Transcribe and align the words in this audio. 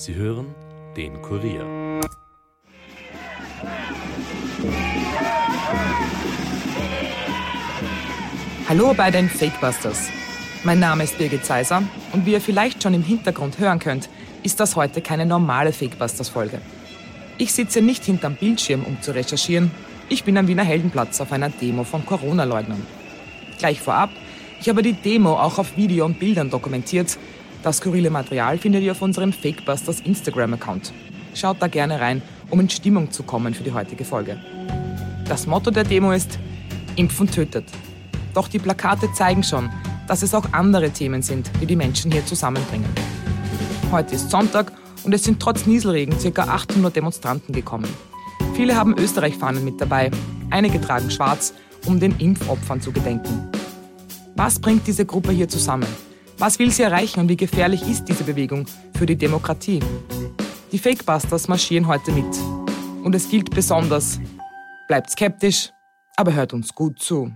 Sie 0.00 0.14
hören 0.14 0.54
den 0.96 1.20
Kurier. 1.20 2.00
Hallo 8.66 8.94
bei 8.94 9.10
den 9.10 9.28
Fakebusters. 9.28 10.08
Mein 10.64 10.80
Name 10.80 11.04
ist 11.04 11.18
Birgit 11.18 11.44
Seiser 11.44 11.82
und 12.14 12.24
wie 12.24 12.32
ihr 12.32 12.40
vielleicht 12.40 12.82
schon 12.82 12.94
im 12.94 13.02
Hintergrund 13.02 13.58
hören 13.58 13.78
könnt, 13.78 14.08
ist 14.42 14.58
das 14.58 14.74
heute 14.74 15.02
keine 15.02 15.26
normale 15.26 15.70
Fakebusters-Folge. 15.70 16.62
Ich 17.36 17.52
sitze 17.52 17.82
nicht 17.82 18.02
hinterm 18.02 18.36
Bildschirm, 18.36 18.84
um 18.84 19.02
zu 19.02 19.14
recherchieren. 19.14 19.70
Ich 20.08 20.24
bin 20.24 20.38
am 20.38 20.48
Wiener 20.48 20.64
Heldenplatz 20.64 21.20
auf 21.20 21.30
einer 21.30 21.50
Demo 21.50 21.84
von 21.84 22.06
Corona-Leugnern. 22.06 22.86
Gleich 23.58 23.82
vorab, 23.82 24.08
ich 24.62 24.70
habe 24.70 24.82
die 24.82 24.94
Demo 24.94 25.34
auch 25.34 25.58
auf 25.58 25.76
Video 25.76 26.06
und 26.06 26.18
Bildern 26.18 26.48
dokumentiert. 26.48 27.18
Das 27.62 27.76
skurrile 27.76 28.08
Material 28.08 28.56
findet 28.56 28.82
ihr 28.82 28.92
auf 28.92 29.02
unserem 29.02 29.32
Fakebusters 29.32 30.00
Instagram-Account. 30.00 30.92
Schaut 31.34 31.60
da 31.60 31.68
gerne 31.68 32.00
rein, 32.00 32.22
um 32.48 32.58
in 32.58 32.70
Stimmung 32.70 33.10
zu 33.10 33.22
kommen 33.22 33.52
für 33.52 33.62
die 33.62 33.72
heutige 33.72 34.04
Folge. 34.04 34.38
Das 35.28 35.46
Motto 35.46 35.70
der 35.70 35.84
Demo 35.84 36.12
ist 36.12 36.38
Impfen 36.96 37.30
tötet. 37.30 37.66
Doch 38.34 38.48
die 38.48 38.58
Plakate 38.58 39.12
zeigen 39.12 39.44
schon, 39.44 39.70
dass 40.08 40.22
es 40.22 40.34
auch 40.34 40.52
andere 40.52 40.90
Themen 40.90 41.20
sind, 41.20 41.50
die 41.60 41.66
die 41.66 41.76
Menschen 41.76 42.10
hier 42.10 42.24
zusammenbringen. 42.24 42.88
Heute 43.92 44.14
ist 44.14 44.30
Sonntag 44.30 44.72
und 45.04 45.14
es 45.14 45.24
sind 45.24 45.40
trotz 45.40 45.66
Nieselregen 45.66 46.16
ca. 46.18 46.42
800 46.42 46.96
Demonstranten 46.96 47.54
gekommen. 47.54 47.88
Viele 48.54 48.74
haben 48.74 48.96
Österreich-Fahnen 48.96 49.64
mit 49.64 49.80
dabei, 49.80 50.10
einige 50.48 50.80
tragen 50.80 51.10
schwarz, 51.10 51.52
um 51.86 52.00
den 52.00 52.18
Impfopfern 52.18 52.80
zu 52.80 52.90
gedenken. 52.90 53.50
Was 54.34 54.58
bringt 54.58 54.86
diese 54.86 55.04
Gruppe 55.04 55.32
hier 55.32 55.48
zusammen? 55.48 55.86
Was 56.40 56.58
will 56.58 56.70
sie 56.70 56.84
erreichen 56.84 57.20
und 57.20 57.28
wie 57.28 57.36
gefährlich 57.36 57.82
ist 57.82 58.06
diese 58.06 58.24
Bewegung 58.24 58.64
für 58.96 59.04
die 59.04 59.14
Demokratie? 59.14 59.78
Die 60.72 60.78
Fakebusters 60.78 61.48
marschieren 61.48 61.86
heute 61.86 62.12
mit. 62.12 62.34
Und 63.04 63.14
es 63.14 63.28
gilt 63.28 63.50
besonders, 63.50 64.18
bleibt 64.88 65.10
skeptisch, 65.10 65.68
aber 66.16 66.32
hört 66.32 66.54
uns 66.54 66.74
gut 66.74 66.98
zu. 66.98 67.30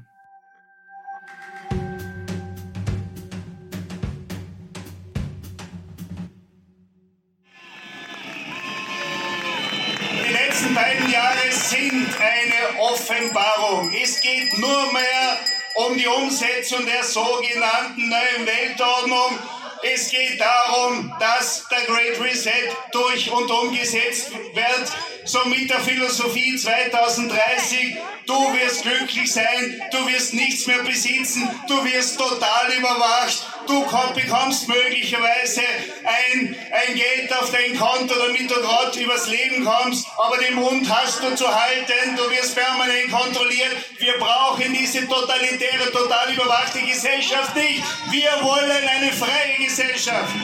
Die 10.26 10.32
letzten 10.32 10.74
beiden 10.74 11.10
Jahre 11.10 11.52
sind 11.52 12.08
eine 12.18 12.80
Offenbarung. 12.80 13.92
Es 14.02 14.22
geht 14.22 14.58
nur 14.58 14.92
mehr 14.94 15.43
um 15.74 15.96
die 15.96 16.06
Umsetzung 16.06 16.86
der 16.86 17.02
sogenannten 17.02 18.08
neuen 18.08 18.46
Weltordnung. 18.46 19.38
Es 19.82 20.08
geht 20.08 20.40
darum, 20.40 21.12
dass 21.20 21.66
der 21.68 21.82
Great 21.82 22.18
Reset 22.20 22.70
durch 22.92 23.30
und 23.30 23.50
umgesetzt 23.50 24.30
wird, 24.32 24.92
so 25.24 25.44
mit 25.46 25.68
der 25.68 25.80
Philosophie 25.80 26.56
2030. 26.56 27.96
Du 28.26 28.54
wirst 28.54 28.82
glücklich 28.82 29.30
sein, 29.30 29.82
du 29.90 30.06
wirst 30.08 30.32
nichts 30.32 30.66
mehr 30.66 30.82
besitzen, 30.82 31.48
du 31.68 31.84
wirst 31.84 32.18
total 32.18 32.72
überwacht, 32.78 33.46
du 33.66 33.84
bekommst 34.14 34.68
möglicherweise 34.68 35.60
ein, 36.04 36.56
ein 36.70 36.94
Geld 36.94 37.32
auf 37.38 37.50
dein 37.50 37.78
Konto, 37.78 38.14
damit 38.14 38.50
du 38.50 38.54
gerade 38.54 39.00
übers 39.00 39.28
Leben 39.28 39.64
kommst, 39.64 40.06
aber 40.18 40.38
den 40.38 40.54
Mund 40.54 40.88
hast 40.88 41.22
du 41.22 41.34
zu 41.34 41.46
halten, 41.46 42.16
du 42.16 42.30
wirst 42.30 42.54
permanent 42.54 43.10
kontrolliert. 43.10 43.76
Wir 43.98 44.14
brauchen 44.18 44.72
diese 44.72 45.06
totalitäre, 45.06 45.90
total 45.92 46.32
überwachte 46.32 46.80
Gesellschaft 46.80 47.54
nicht. 47.56 47.82
Wir 48.10 48.30
wollen 48.42 48.88
eine 48.88 49.12
freie 49.12 49.58
Gesellschaft. 49.58 50.34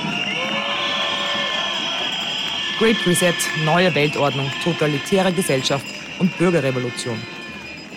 Great 2.79 2.97
Reset, 3.07 3.35
neue 3.65 3.95
Weltordnung, 3.95 4.51
totalitäre 4.65 5.33
Gesellschaft 5.33 5.85
und 6.19 6.37
Bürgerrevolution. 6.39 7.21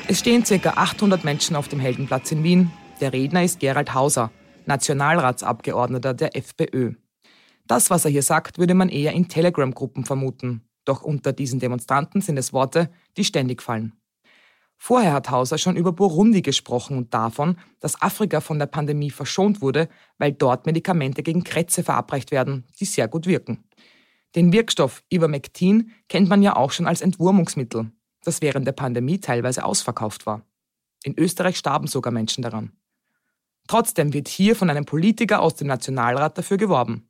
Es 0.08 0.20
stehen 0.20 0.44
ca. 0.44 0.74
800 0.76 1.24
Menschen 1.24 1.56
auf 1.56 1.70
dem 1.70 1.80
Heldenplatz 1.80 2.32
in 2.32 2.44
Wien. 2.44 2.72
Der 3.00 3.14
Redner 3.14 3.44
ist 3.44 3.62
Gerald 3.62 3.94
Hauser, 3.94 4.32
Nationalratsabgeordneter 4.68 6.14
der 6.14 6.36
FPÖ. 6.36 6.94
Das, 7.66 7.90
was 7.90 8.06
er 8.06 8.12
hier 8.12 8.24
sagt, 8.24 8.58
würde 8.58 8.74
man 8.74 8.90
eher 8.90 9.14
in 9.14 9.28
Telegram-Gruppen 9.28 10.06
vermuten. 10.06 10.68
Doch 10.86 11.02
unter 11.02 11.32
diesen 11.32 11.60
Demonstranten 11.60 12.22
sind 12.22 12.38
es 12.38 12.52
Worte, 12.52 12.90
die 13.16 13.24
ständig 13.24 13.62
fallen. 13.62 13.94
Vorher 14.78 15.14
hat 15.14 15.32
Hauser 15.32 15.58
schon 15.58 15.78
über 15.78 15.94
Burundi 15.94 16.42
gesprochen 16.42 16.98
und 16.98 17.14
davon, 17.14 17.58
dass 17.80 18.02
Afrika 18.02 18.42
von 18.42 18.60
der 18.60 18.66
Pandemie 18.66 19.12
verschont 19.12 19.62
wurde, 19.62 19.88
weil 20.18 20.34
dort 20.34 20.66
Medikamente 20.66 21.24
gegen 21.24 21.46
Krätze 21.46 21.84
verabreicht 21.84 22.32
werden, 22.32 22.66
die 22.80 22.86
sehr 22.86 23.08
gut 23.08 23.26
wirken. 23.26 23.64
Den 24.36 24.52
Wirkstoff 24.52 25.04
Ivermectin 25.10 25.92
kennt 26.10 26.28
man 26.28 26.42
ja 26.42 26.58
auch 26.58 26.72
schon 26.72 26.88
als 26.88 27.02
Entwurmungsmittel, 27.02 27.92
das 28.24 28.42
während 28.42 28.68
der 28.68 28.74
Pandemie 28.74 29.20
teilweise 29.20 29.64
ausverkauft 29.64 30.26
war. 30.26 30.42
In 31.04 31.18
Österreich 31.18 31.58
starben 31.58 31.88
sogar 31.88 32.12
Menschen 32.12 32.42
daran. 32.42 32.74
Trotzdem 33.68 34.14
wird 34.14 34.28
hier 34.28 34.56
von 34.56 34.70
einem 34.70 34.86
Politiker 34.86 35.42
aus 35.42 35.56
dem 35.56 35.68
Nationalrat 35.68 36.38
dafür 36.38 36.58
geworben. 36.58 37.08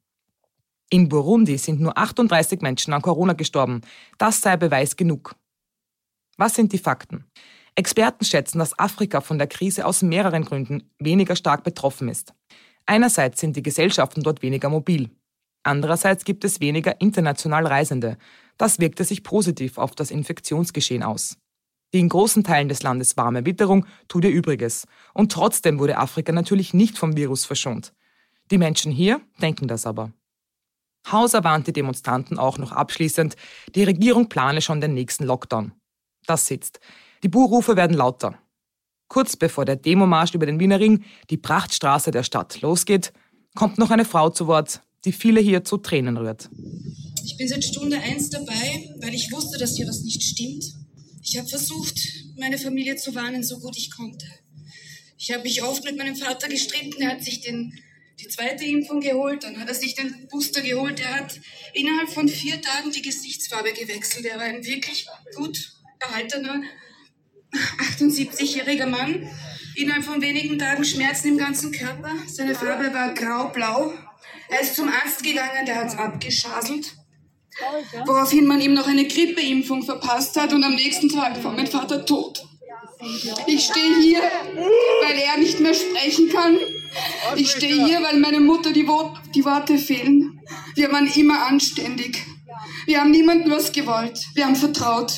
In 0.90 1.10
Burundi 1.10 1.58
sind 1.58 1.82
nur 1.82 1.98
38 1.98 2.62
Menschen 2.62 2.94
an 2.94 3.02
Corona 3.02 3.34
gestorben. 3.34 3.82
Das 4.18 4.42
sei 4.42 4.58
Beweis 4.58 4.96
genug. 4.96 5.36
Was 6.38 6.56
sind 6.56 6.72
die 6.72 6.78
Fakten? 6.78 7.26
Experten 7.76 8.26
schätzen, 8.26 8.60
dass 8.60 8.78
Afrika 8.78 9.22
von 9.22 9.40
der 9.40 9.48
Krise 9.48 9.86
aus 9.86 10.04
mehreren 10.04 10.46
Gründen 10.46 10.92
weniger 11.00 11.36
stark 11.36 11.64
betroffen 11.64 12.10
ist. 12.10 12.34
Einerseits 12.86 13.40
sind 13.40 13.56
die 13.56 13.64
Gesellschaften 13.64 14.22
dort 14.22 14.42
weniger 14.42 14.70
mobil. 14.70 15.10
Andererseits 15.64 16.26
gibt 16.26 16.44
es 16.44 16.60
weniger 16.60 17.00
international 17.02 17.66
Reisende. 17.66 18.18
Das 18.58 18.80
wirkte 18.80 19.04
sich 19.04 19.24
positiv 19.24 19.78
auf 19.78 19.96
das 19.96 20.12
Infektionsgeschehen 20.12 21.02
aus. 21.02 21.38
Die 21.94 22.00
in 22.00 22.10
großen 22.10 22.44
Teilen 22.44 22.70
des 22.70 22.82
Landes 22.82 23.18
warme 23.18 23.46
Witterung 23.46 23.86
tut 24.08 24.24
ihr 24.24 24.32
Übriges. 24.32 24.88
Und 25.14 25.32
trotzdem 25.32 25.78
wurde 25.80 25.98
Afrika 25.98 26.32
natürlich 26.32 26.74
nicht 26.74 26.98
vom 26.98 27.16
Virus 27.16 27.46
verschont. 27.46 27.94
Die 28.50 28.58
Menschen 28.58 28.92
hier 28.92 29.22
denken 29.42 29.68
das 29.68 29.86
aber. 29.86 30.12
Hauser 31.12 31.44
warnt 31.44 31.68
die 31.68 31.74
Demonstranten 31.74 32.40
auch 32.40 32.58
noch 32.58 32.72
abschließend, 32.72 33.36
die 33.76 33.84
Regierung 33.84 34.30
plane 34.30 34.62
schon 34.62 34.82
den 34.82 34.94
nächsten 34.94 35.26
Lockdown. 35.26 35.74
Das 36.26 36.48
sitzt. 36.48 36.80
Die 37.24 37.30
Buhrufe 37.30 37.76
werden 37.76 37.96
lauter. 37.96 38.40
Kurz 39.08 39.36
bevor 39.36 39.66
der 39.66 39.76
Demomarsch 39.76 40.34
über 40.34 40.46
den 40.46 40.60
Wiener 40.60 40.80
Ring, 40.80 41.04
die 41.30 41.38
Prachtstraße 41.38 42.12
der 42.12 42.24
Stadt, 42.24 42.62
losgeht, 42.62 43.14
kommt 43.54 43.78
noch 43.78 43.92
eine 43.92 44.06
Frau 44.06 44.30
zu 44.30 44.48
Wort, 44.48 44.82
die 45.06 45.12
viele 45.12 45.42
hier 45.42 45.64
zu 45.64 45.78
Tränen 45.78 46.18
rührt. 46.18 46.50
Ich 47.24 47.38
bin 47.38 47.48
seit 47.48 47.64
Stunde 47.64 47.98
eins 47.98 48.30
dabei, 48.30 48.90
weil 49.02 49.14
ich 49.14 49.32
wusste, 49.32 49.60
dass 49.60 49.76
hier 49.76 49.88
was 49.88 50.02
nicht 50.02 50.24
stimmt. 50.24 50.64
Ich 51.26 51.38
habe 51.38 51.48
versucht, 51.48 52.00
meine 52.38 52.58
Familie 52.58 52.98
zu 52.98 53.16
warnen, 53.16 53.44
so 53.44 53.60
gut 53.60 53.78
ich 53.78 53.90
konnte. 53.92 54.26
Ich 55.18 55.32
habe 55.32 55.44
mich 55.44 55.64
oft 55.64 55.86
mit 55.86 55.98
meinem 55.98 56.18
Vater 56.18 56.50
gestritten. 56.50 57.02
Er 57.02 57.12
hat 57.12 57.24
sich 57.24 57.40
den, 57.40 57.80
die 58.20 58.28
zweite 58.28 58.66
Impfung 58.66 59.00
geholt, 59.00 59.44
dann 59.44 59.58
hat 59.58 59.70
er 59.70 59.74
sich 59.74 59.96
den 59.96 60.28
Booster 60.30 60.62
geholt. 60.62 61.00
Er 61.00 61.16
hat 61.16 61.40
innerhalb 61.74 62.10
von 62.10 62.28
vier 62.28 62.62
Tagen 62.62 62.92
die 62.92 63.02
Gesichtsfarbe 63.02 63.72
gewechselt. 63.72 64.26
Er 64.26 64.36
war 64.36 64.44
ein 64.44 64.66
wirklich 64.66 65.08
gut 65.36 65.72
erhaltener 66.00 66.62
78-jähriger 67.98 68.88
Mann. 68.88 69.30
Innerhalb 69.76 70.04
von 70.04 70.22
wenigen 70.22 70.60
Tagen 70.60 70.84
Schmerzen 70.84 71.30
im 71.30 71.38
ganzen 71.38 71.72
Körper. 71.72 72.12
Seine 72.28 72.54
Farbe 72.54 72.94
war 72.94 73.14
grau-blau. 73.14 73.94
Er 74.50 74.60
ist 74.60 74.76
zum 74.76 74.90
Arzt 74.90 75.24
gegangen, 75.24 75.66
der 75.66 75.76
hat 75.78 75.88
es 75.88 75.96
abgeschaselt. 75.96 76.98
Woraufhin 78.06 78.46
man 78.46 78.62
ihm 78.62 78.74
noch 78.74 78.88
eine 78.88 79.08
Grippeimpfung 79.08 79.84
verpasst 79.84 80.40
hat 80.40 80.54
und 80.54 80.64
am 80.64 80.76
nächsten 80.76 81.10
Tag 81.10 81.44
war 81.44 81.52
mein 81.52 81.68
Vater 81.68 82.06
tot. 82.06 82.46
Ich 83.48 83.66
stehe 83.66 84.02
hier, 84.02 84.22
weil 84.22 85.18
er 85.18 85.38
nicht 85.38 85.60
mehr 85.60 85.74
sprechen 85.74 86.30
kann. 86.30 86.58
Ich 87.36 87.52
stehe 87.52 87.86
hier, 87.86 88.02
weil 88.02 88.20
meine 88.20 88.40
Mutter 88.40 88.72
die, 88.72 88.88
Wo 88.88 89.14
die 89.36 89.44
Worte 89.44 89.78
fehlen. 89.78 90.40
Wir 90.76 90.92
waren 90.92 91.08
immer 91.08 91.48
anständig. 91.48 92.26
Wir 92.86 93.02
haben 93.02 93.12
niemandem 93.12 93.52
was 93.52 93.72
gewollt. 93.72 94.20
Wir 94.36 94.46
haben 94.46 94.56
vertraut. 94.56 95.14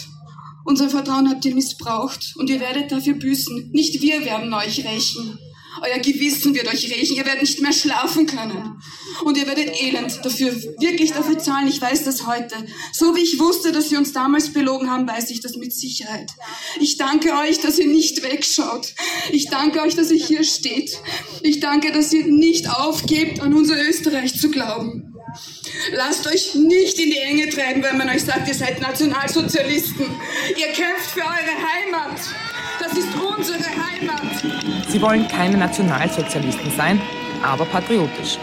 Unser 0.66 0.90
Vertrauen 0.90 1.30
habt 1.30 1.46
ihr 1.46 1.54
missbraucht 1.54 2.34
und 2.38 2.50
ihr 2.50 2.60
werdet 2.60 2.92
dafür 2.92 3.14
büßen. 3.14 3.70
Nicht 3.72 4.02
wir 4.02 4.26
werden 4.26 4.52
euch 4.54 4.84
rächen. 4.84 5.38
Euer 5.82 6.00
Gewissen 6.00 6.54
wird 6.56 6.68
euch 6.68 6.90
rächen. 6.92 7.16
Ihr 7.16 7.26
werdet 7.26 7.42
nicht 7.42 7.62
mehr 7.62 7.74
schlafen 7.74 8.26
können. 8.26 8.82
Und 9.24 9.38
ihr 9.38 9.48
werdet 9.48 9.82
elend 9.82 10.20
dafür, 10.24 10.54
wirklich 10.80 11.12
dafür 11.12 11.38
zahlen. 11.40 11.68
Ich 11.68 11.82
weiß 11.82 12.04
das 12.04 12.26
heute. 12.28 12.56
So 12.94 13.16
wie 13.16 13.22
ich 13.22 13.40
wusste, 13.40 13.72
dass 13.72 13.90
sie 13.90 13.98
uns 13.98 14.14
damals 14.14 14.52
belogen 14.52 14.90
haben, 14.90 15.08
weiß 15.08 15.30
ich 15.32 15.42
das 15.42 15.56
mit 15.56 15.74
Sicherheit. 15.74 16.32
Ich 16.80 16.98
danke 16.98 17.34
euch, 17.38 17.60
dass 17.60 17.80
ihr 17.80 17.88
nicht 17.88 18.24
wegschaut. 18.24 18.94
Ich 19.32 19.50
danke 19.50 19.82
euch, 19.82 19.96
dass 19.96 20.12
ihr 20.12 20.24
hier 20.24 20.44
steht. 20.44 20.98
Ich 21.42 21.60
danke, 21.60 21.92
dass 21.92 22.12
ihr 22.14 22.26
nicht 22.26 22.70
aufgebt, 22.70 23.42
an 23.42 23.54
unser 23.54 23.82
Österreich 23.82 24.40
zu 24.40 24.50
glauben. 24.50 25.14
Lasst 25.92 26.28
euch 26.28 26.56
nicht 26.56 26.98
in 27.00 27.12
die 27.12 27.18
Enge 27.18 27.50
treiben, 27.50 27.84
wenn 27.84 27.98
man 27.98 28.10
euch 28.10 28.24
sagt, 28.24 28.48
ihr 28.48 28.54
seid 28.54 28.82
Nationalsozialisten. 28.82 30.06
Ihr 30.58 30.68
kämpft 30.68 31.12
für 31.12 31.22
eure 31.22 31.30
Heimat. 31.30 32.20
Das 32.80 32.94
ist 32.94 33.10
unsere 33.16 33.60
Heimat. 33.60 33.85
Sie 34.96 35.02
wollen 35.02 35.28
keine 35.28 35.58
Nationalsozialisten 35.58 36.72
sein, 36.72 37.02
aber 37.44 37.66
patriotisch. 37.66 38.38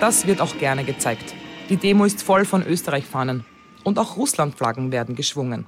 Das 0.00 0.26
wird 0.26 0.40
auch 0.40 0.58
gerne 0.58 0.82
gezeigt. 0.82 1.36
Die 1.68 1.76
Demo 1.76 2.04
ist 2.04 2.20
voll 2.20 2.44
von 2.44 2.66
Österreich-Fahnen. 2.66 3.44
Und 3.84 4.00
auch 4.00 4.16
Russland-Flaggen 4.16 4.90
werden 4.90 5.14
geschwungen. 5.14 5.66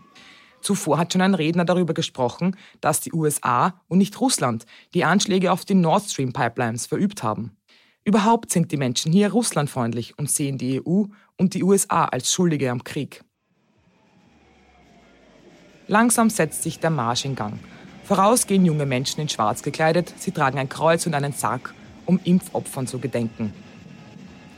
Zuvor 0.62 0.98
hat 0.98 1.12
schon 1.12 1.22
ein 1.22 1.34
Redner 1.34 1.64
darüber 1.64 1.94
gesprochen, 1.94 2.56
dass 2.80 3.00
die 3.00 3.12
USA 3.12 3.80
und 3.86 3.98
nicht 3.98 4.20
Russland 4.20 4.66
die 4.94 5.04
Anschläge 5.04 5.52
auf 5.52 5.64
die 5.64 5.74
Nord 5.74 6.10
Stream 6.10 6.32
Pipelines 6.32 6.86
verübt 6.86 7.22
haben. 7.22 7.56
Überhaupt 8.02 8.50
sind 8.50 8.72
die 8.72 8.78
Menschen 8.78 9.12
hier 9.12 9.30
russlandfreundlich 9.30 10.18
und 10.18 10.28
sehen 10.28 10.58
die 10.58 10.84
EU 10.84 11.04
und 11.36 11.54
die 11.54 11.62
USA 11.62 12.06
als 12.06 12.32
Schuldige 12.32 12.72
am 12.72 12.82
Krieg. 12.82 13.22
Langsam 15.86 16.30
setzt 16.30 16.64
sich 16.64 16.80
der 16.80 16.90
Marsch 16.90 17.24
in 17.24 17.36
Gang. 17.36 17.60
Voraus 18.06 18.46
gehen 18.46 18.64
junge 18.64 18.86
Menschen 18.86 19.20
in 19.20 19.28
schwarz 19.28 19.64
gekleidet, 19.64 20.14
sie 20.16 20.30
tragen 20.30 20.60
ein 20.60 20.68
Kreuz 20.68 21.06
und 21.06 21.14
einen 21.14 21.32
Sarg, 21.32 21.74
um 22.04 22.20
Impfopfern 22.22 22.86
zu 22.86 23.00
gedenken. 23.00 23.52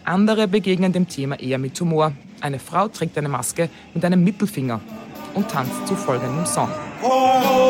Andere 0.05 0.49
begegnen 0.49 0.93
dem 0.93 1.09
Thema 1.09 1.41
eher 1.41 1.57
mit 1.57 1.81
Humor. 1.81 2.13
Eine 2.43 2.59
Frau 2.59 2.89
trägt 2.89 3.17
eine 3.17 3.31
Maske 3.31 3.71
mit 3.95 4.05
einem 4.05 4.23
Mittelfinger 4.23 4.83
und 5.33 5.51
tanzt 5.51 5.87
zu 5.87 5.97
folgendem 5.97 6.45
Song. 6.45 6.69
Corona, 7.01 7.68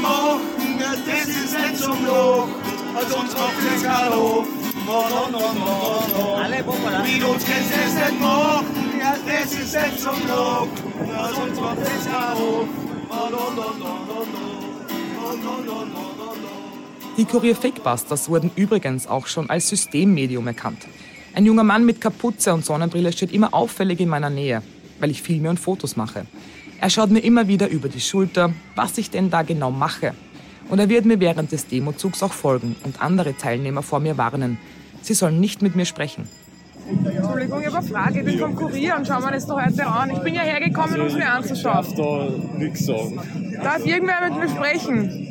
machen, 0.00 0.78
das 0.78 1.28
ist 1.28 1.58
nicht 1.58 1.76
zum 1.82 2.06
Loch, 2.06 2.48
also 2.94 3.16
uns 3.18 3.34
no, 3.34 5.30
no, 5.30 5.52
no. 5.52 6.28
Die 17.16 17.24
Kurier 17.24 17.56
Fakebusters 17.56 18.28
wurden 18.28 18.50
übrigens 18.56 19.06
auch 19.06 19.26
schon 19.26 19.50
als 19.50 19.68
Systemmedium 19.68 20.46
erkannt. 20.46 20.86
Ein 21.34 21.44
junger 21.44 21.64
Mann 21.64 21.84
mit 21.84 22.00
Kapuze 22.00 22.54
und 22.54 22.64
Sonnenbrille 22.64 23.12
steht 23.12 23.32
immer 23.32 23.52
auffällig 23.52 24.00
in 24.00 24.08
meiner 24.08 24.30
Nähe, 24.30 24.62
weil 25.00 25.10
ich 25.10 25.22
Filme 25.22 25.50
und 25.50 25.60
Fotos 25.60 25.96
mache. 25.96 26.26
Er 26.80 26.90
schaut 26.90 27.10
mir 27.10 27.20
immer 27.20 27.48
wieder 27.48 27.68
über 27.68 27.88
die 27.88 28.00
Schulter, 28.00 28.52
was 28.76 28.98
ich 28.98 29.10
denn 29.10 29.30
da 29.30 29.42
genau 29.42 29.70
mache. 29.70 30.14
Und 30.68 30.78
er 30.78 30.88
wird 30.88 31.06
mir 31.06 31.18
während 31.18 31.50
des 31.50 31.66
Demozugs 31.66 32.22
auch 32.22 32.32
folgen 32.32 32.76
und 32.84 33.02
andere 33.02 33.36
Teilnehmer 33.36 33.82
vor 33.82 33.98
mir 34.00 34.16
warnen. 34.16 34.58
Sie 35.02 35.14
sollen 35.14 35.40
nicht 35.40 35.60
mit 35.60 35.74
mir 35.74 35.86
sprechen. 35.86 36.28
Entschuldigung, 36.88 37.60
ich 37.60 37.66
habe 37.66 37.78
eine 37.78 37.86
Frage. 37.86 38.18
Ich 38.20 38.24
bin 38.24 38.38
vom 38.38 38.54
Kurier 38.54 38.96
und 38.96 39.06
schauen 39.06 39.22
wir 39.22 39.32
das 39.32 39.46
doch 39.46 39.60
heute 39.60 39.86
an. 39.86 40.10
Ich 40.10 40.18
bin 40.20 40.34
ja 40.34 40.42
hergekommen, 40.42 41.00
um 41.00 41.06
es 41.08 41.14
mir 41.14 41.30
anzuschauen. 41.30 41.74
darf 41.74 41.94
da 41.94 42.28
nichts 42.56 42.86
sagen. 42.86 43.20
Darf 43.62 43.84
irgendwer 43.84 44.28
mit 44.28 44.38
mir 44.38 44.48
sprechen? 44.48 45.24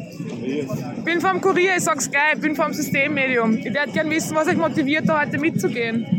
Ich 0.46 1.04
bin 1.04 1.22
vom 1.22 1.40
Kurier, 1.42 1.78
ich 1.78 1.84
sag's 1.84 2.12
gleich, 2.12 2.36
ich 2.36 2.42
bin 2.42 2.56
vom 2.56 2.74
Systemmedium. 2.74 3.58
Ich 3.58 3.74
werde 3.74 3.92
gern 3.92 4.10
wissen, 4.10 4.36
was 4.36 4.48
euch 4.48 4.58
motiviert, 4.58 5.08
da 5.08 5.22
heute 5.22 5.38
mitzugehen. 5.38 6.17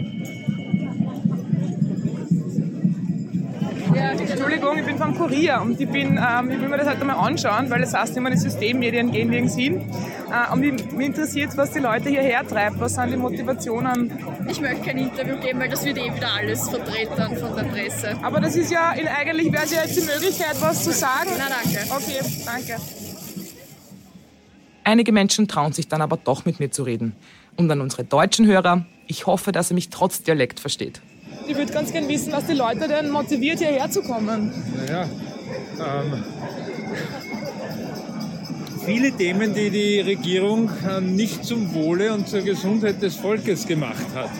Ja, 3.98 4.12
Entschuldigung, 4.12 4.78
ich 4.78 4.86
bin 4.86 4.96
vom 4.96 5.12
Kurier 5.16 5.60
und 5.60 5.80
ich, 5.80 5.88
bin, 5.88 6.18
ähm, 6.18 6.50
ich 6.52 6.60
will 6.60 6.68
mir 6.68 6.76
das 6.76 6.88
heute 6.88 7.04
mal 7.04 7.14
anschauen, 7.14 7.68
weil 7.68 7.80
das 7.80 7.94
heißt 7.94 8.16
immer, 8.16 8.30
die 8.30 8.36
Systemmedien 8.36 9.10
gehen 9.10 9.28
nirgends 9.28 9.56
hin. 9.56 9.90
Äh, 10.30 10.52
und 10.52 10.60
mich, 10.60 10.92
mich 10.92 11.06
interessiert, 11.08 11.56
was 11.56 11.72
die 11.72 11.80
Leute 11.80 12.08
hierher 12.08 12.46
treibt. 12.46 12.78
Was 12.78 12.94
sind 12.94 13.10
die 13.10 13.16
Motivationen? 13.16 14.12
Ich 14.48 14.60
möchte 14.60 14.84
kein 14.84 14.98
Interview 14.98 15.36
geben, 15.40 15.58
weil 15.58 15.68
das 15.68 15.84
wird 15.84 15.98
eh 15.98 16.14
wieder 16.14 16.32
alles 16.32 16.68
vertreten 16.68 17.36
von 17.38 17.56
der 17.56 17.64
Presse. 17.64 18.16
Aber 18.22 18.40
das 18.40 18.54
ist 18.54 18.70
ja, 18.70 18.92
in, 18.92 19.08
eigentlich 19.08 19.52
wäre 19.52 19.64
es 19.64 19.72
ja 19.72 19.82
jetzt 19.82 19.96
die 19.96 20.06
Möglichkeit, 20.06 20.54
was 20.60 20.84
zu 20.84 20.92
sagen. 20.92 21.30
Na, 21.36 21.48
danke. 21.48 21.80
Okay, 21.90 22.20
danke. 22.46 22.76
Einige 24.84 25.10
Menschen 25.10 25.48
trauen 25.48 25.72
sich 25.72 25.88
dann 25.88 26.02
aber 26.02 26.16
doch 26.16 26.44
mit 26.44 26.60
mir 26.60 26.70
zu 26.70 26.84
reden. 26.84 27.16
Und 27.56 27.68
an 27.70 27.80
unsere 27.80 28.04
deutschen 28.04 28.46
Hörer, 28.46 28.86
ich 29.08 29.26
hoffe, 29.26 29.50
dass 29.50 29.72
ihr 29.72 29.74
mich 29.74 29.88
trotz 29.90 30.22
Dialekt 30.22 30.60
versteht. 30.60 31.02
Ich 31.48 31.56
würde 31.56 31.72
ganz 31.72 31.90
gern 31.90 32.06
wissen, 32.08 32.30
was 32.30 32.44
die 32.44 32.52
Leute 32.52 32.86
denn 32.86 33.10
motiviert, 33.10 33.58
hierher 33.58 33.90
zu 33.90 34.02
kommen. 34.02 34.52
Naja, 34.76 35.08
ähm, 35.80 36.22
viele 38.84 39.12
Themen, 39.12 39.54
die 39.54 39.70
die 39.70 40.00
Regierung 40.00 40.70
äh, 40.86 41.00
nicht 41.00 41.46
zum 41.46 41.72
Wohle 41.72 42.12
und 42.12 42.28
zur 42.28 42.42
Gesundheit 42.42 43.00
des 43.00 43.16
Volkes 43.16 43.66
gemacht 43.66 44.06
hat. 44.14 44.30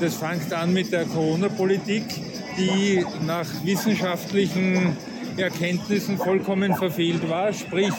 Das 0.00 0.16
fängt 0.16 0.52
an 0.52 0.72
mit 0.72 0.90
der 0.90 1.04
Corona-Politik, 1.04 2.02
die 2.58 3.06
nach 3.24 3.46
wissenschaftlichen 3.62 4.96
Erkenntnissen 5.36 6.18
vollkommen 6.18 6.74
verfehlt 6.74 7.28
war. 7.28 7.52
Sprich, 7.52 7.92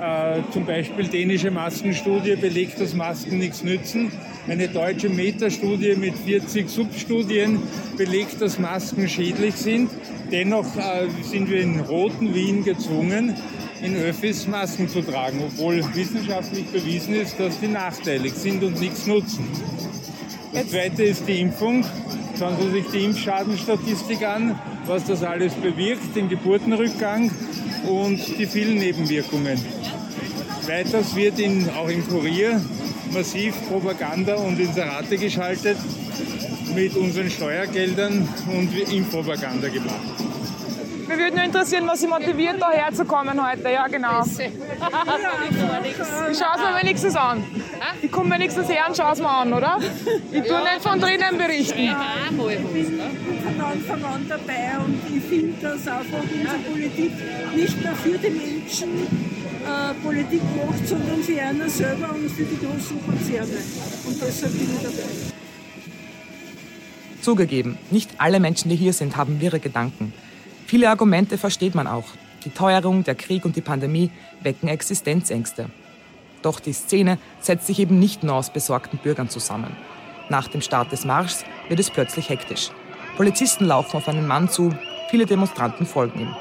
äh, 0.00 0.40
zum 0.52 0.64
Beispiel 0.64 1.08
dänische 1.08 1.50
Maskenstudie 1.50 2.36
belegt, 2.36 2.80
dass 2.80 2.94
Masken 2.94 3.38
nichts 3.38 3.64
nützen. 3.64 4.12
Eine 4.48 4.68
deutsche 4.68 5.08
Metastudie 5.08 5.94
mit 5.96 6.16
40 6.16 6.68
Substudien 6.68 7.60
belegt, 7.96 8.40
dass 8.40 8.58
Masken 8.58 9.08
schädlich 9.08 9.54
sind. 9.56 9.90
Dennoch 10.30 10.76
äh, 10.76 11.08
sind 11.22 11.50
wir 11.50 11.60
in 11.60 11.80
roten 11.80 12.34
Wien 12.34 12.64
gezwungen, 12.64 13.34
in 13.82 13.96
Öffis 13.96 14.46
Masken 14.46 14.88
zu 14.88 15.02
tragen, 15.02 15.42
obwohl 15.44 15.82
wissenschaftlich 15.94 16.66
bewiesen 16.66 17.14
ist, 17.14 17.38
dass 17.40 17.58
die 17.60 17.68
nachteilig 17.68 18.34
sind 18.34 18.62
und 18.62 18.80
nichts 18.80 19.06
nutzen. 19.06 19.46
Das 20.52 20.68
zweite 20.68 21.02
ist 21.02 21.26
die 21.26 21.40
Impfung. 21.40 21.84
Schauen 22.38 22.56
Sie 22.60 22.70
sich 22.70 22.86
die 22.92 23.04
Impfschadenstatistik 23.04 24.22
an, 24.22 24.56
was 24.86 25.04
das 25.04 25.24
alles 25.24 25.54
bewirkt, 25.54 26.14
den 26.14 26.28
Geburtenrückgang 26.28 27.32
und 27.88 28.20
die 28.38 28.46
vielen 28.46 28.78
Nebenwirkungen. 28.78 29.58
Weiters 30.68 31.16
wird 31.16 31.40
in, 31.40 31.68
auch 31.70 31.88
im 31.88 32.06
Kurier 32.06 32.60
massiv 33.12 33.56
Propaganda 33.68 34.36
und 34.36 34.60
Inserate 34.60 35.18
geschaltet 35.18 35.78
mit 36.76 36.94
unseren 36.96 37.28
Steuergeldern 37.28 38.28
und 38.56 38.92
Impfpropaganda 38.92 39.68
gemacht. 39.68 40.37
Mir 41.08 41.16
würde 41.16 41.36
nur 41.36 41.44
interessieren, 41.44 41.86
was 41.86 42.00
Sie 42.00 42.06
motiviert, 42.06 42.60
da 42.60 42.70
herzukommen 42.70 43.42
heute. 43.42 43.70
Ja, 43.70 43.86
genau. 43.86 44.22
Ich 44.22 44.36
schaue 46.38 46.54
es 46.54 46.60
mir 46.60 46.82
wenigstens 46.82 47.16
an. 47.16 47.42
Ich 48.02 48.12
komme 48.12 48.34
wenigstens 48.34 48.68
her 48.68 48.84
und 48.88 48.96
schaue 48.96 49.12
es 49.12 49.18
mir 49.18 49.30
an, 49.30 49.54
oder? 49.54 49.78
Ich 50.30 50.42
tue 50.42 50.60
nicht 50.60 50.82
von 50.82 51.00
drinnen 51.00 51.38
berichten. 51.38 51.96
von 52.36 53.60
Anfang 53.60 54.04
an 54.04 54.26
dabei 54.28 54.78
und 54.84 55.00
ich 55.16 55.24
finde, 55.24 55.56
dass 55.62 55.88
einfach 55.88 56.22
unsere 56.22 56.58
Politik 56.70 57.12
nicht 57.56 57.82
mehr 57.82 57.94
für 57.94 58.18
die 58.18 58.30
Menschen 58.30 59.06
äh, 59.64 59.94
Politik 60.04 60.42
macht, 60.56 60.86
sondern 60.86 61.22
für 61.22 61.40
einer 61.40 61.68
selber 61.70 62.10
und 62.14 62.28
für 62.30 62.44
die 62.44 62.58
großen 62.58 63.04
Konzerne. 63.06 63.58
Und 64.06 64.20
deshalb 64.20 64.52
bin 64.52 64.68
ich 64.74 64.82
dabei. 64.82 65.08
Zugegeben, 67.22 67.78
nicht 67.90 68.10
alle 68.18 68.40
Menschen, 68.40 68.68
die 68.68 68.76
hier 68.76 68.92
sind, 68.92 69.16
haben 69.16 69.40
wirre 69.40 69.58
Gedanken. 69.58 70.12
Viele 70.68 70.90
Argumente 70.90 71.38
versteht 71.38 71.74
man 71.74 71.86
auch. 71.86 72.04
Die 72.44 72.50
Teuerung, 72.50 73.02
der 73.02 73.14
Krieg 73.14 73.46
und 73.46 73.56
die 73.56 73.62
Pandemie 73.62 74.10
wecken 74.42 74.68
Existenzängste. 74.68 75.70
Doch 76.42 76.60
die 76.60 76.74
Szene 76.74 77.16
setzt 77.40 77.66
sich 77.66 77.78
eben 77.78 77.98
nicht 77.98 78.22
nur 78.22 78.34
aus 78.34 78.50
besorgten 78.50 78.98
Bürgern 78.98 79.30
zusammen. 79.30 79.74
Nach 80.28 80.46
dem 80.46 80.60
Start 80.60 80.92
des 80.92 81.06
Marschs 81.06 81.46
wird 81.68 81.80
es 81.80 81.88
plötzlich 81.88 82.28
hektisch. 82.28 82.68
Polizisten 83.16 83.64
laufen 83.64 83.96
auf 83.96 84.08
einen 84.08 84.26
Mann 84.26 84.50
zu, 84.50 84.70
viele 85.08 85.24
Demonstranten 85.24 85.86
folgen 85.86 86.20
ihm. 86.20 86.36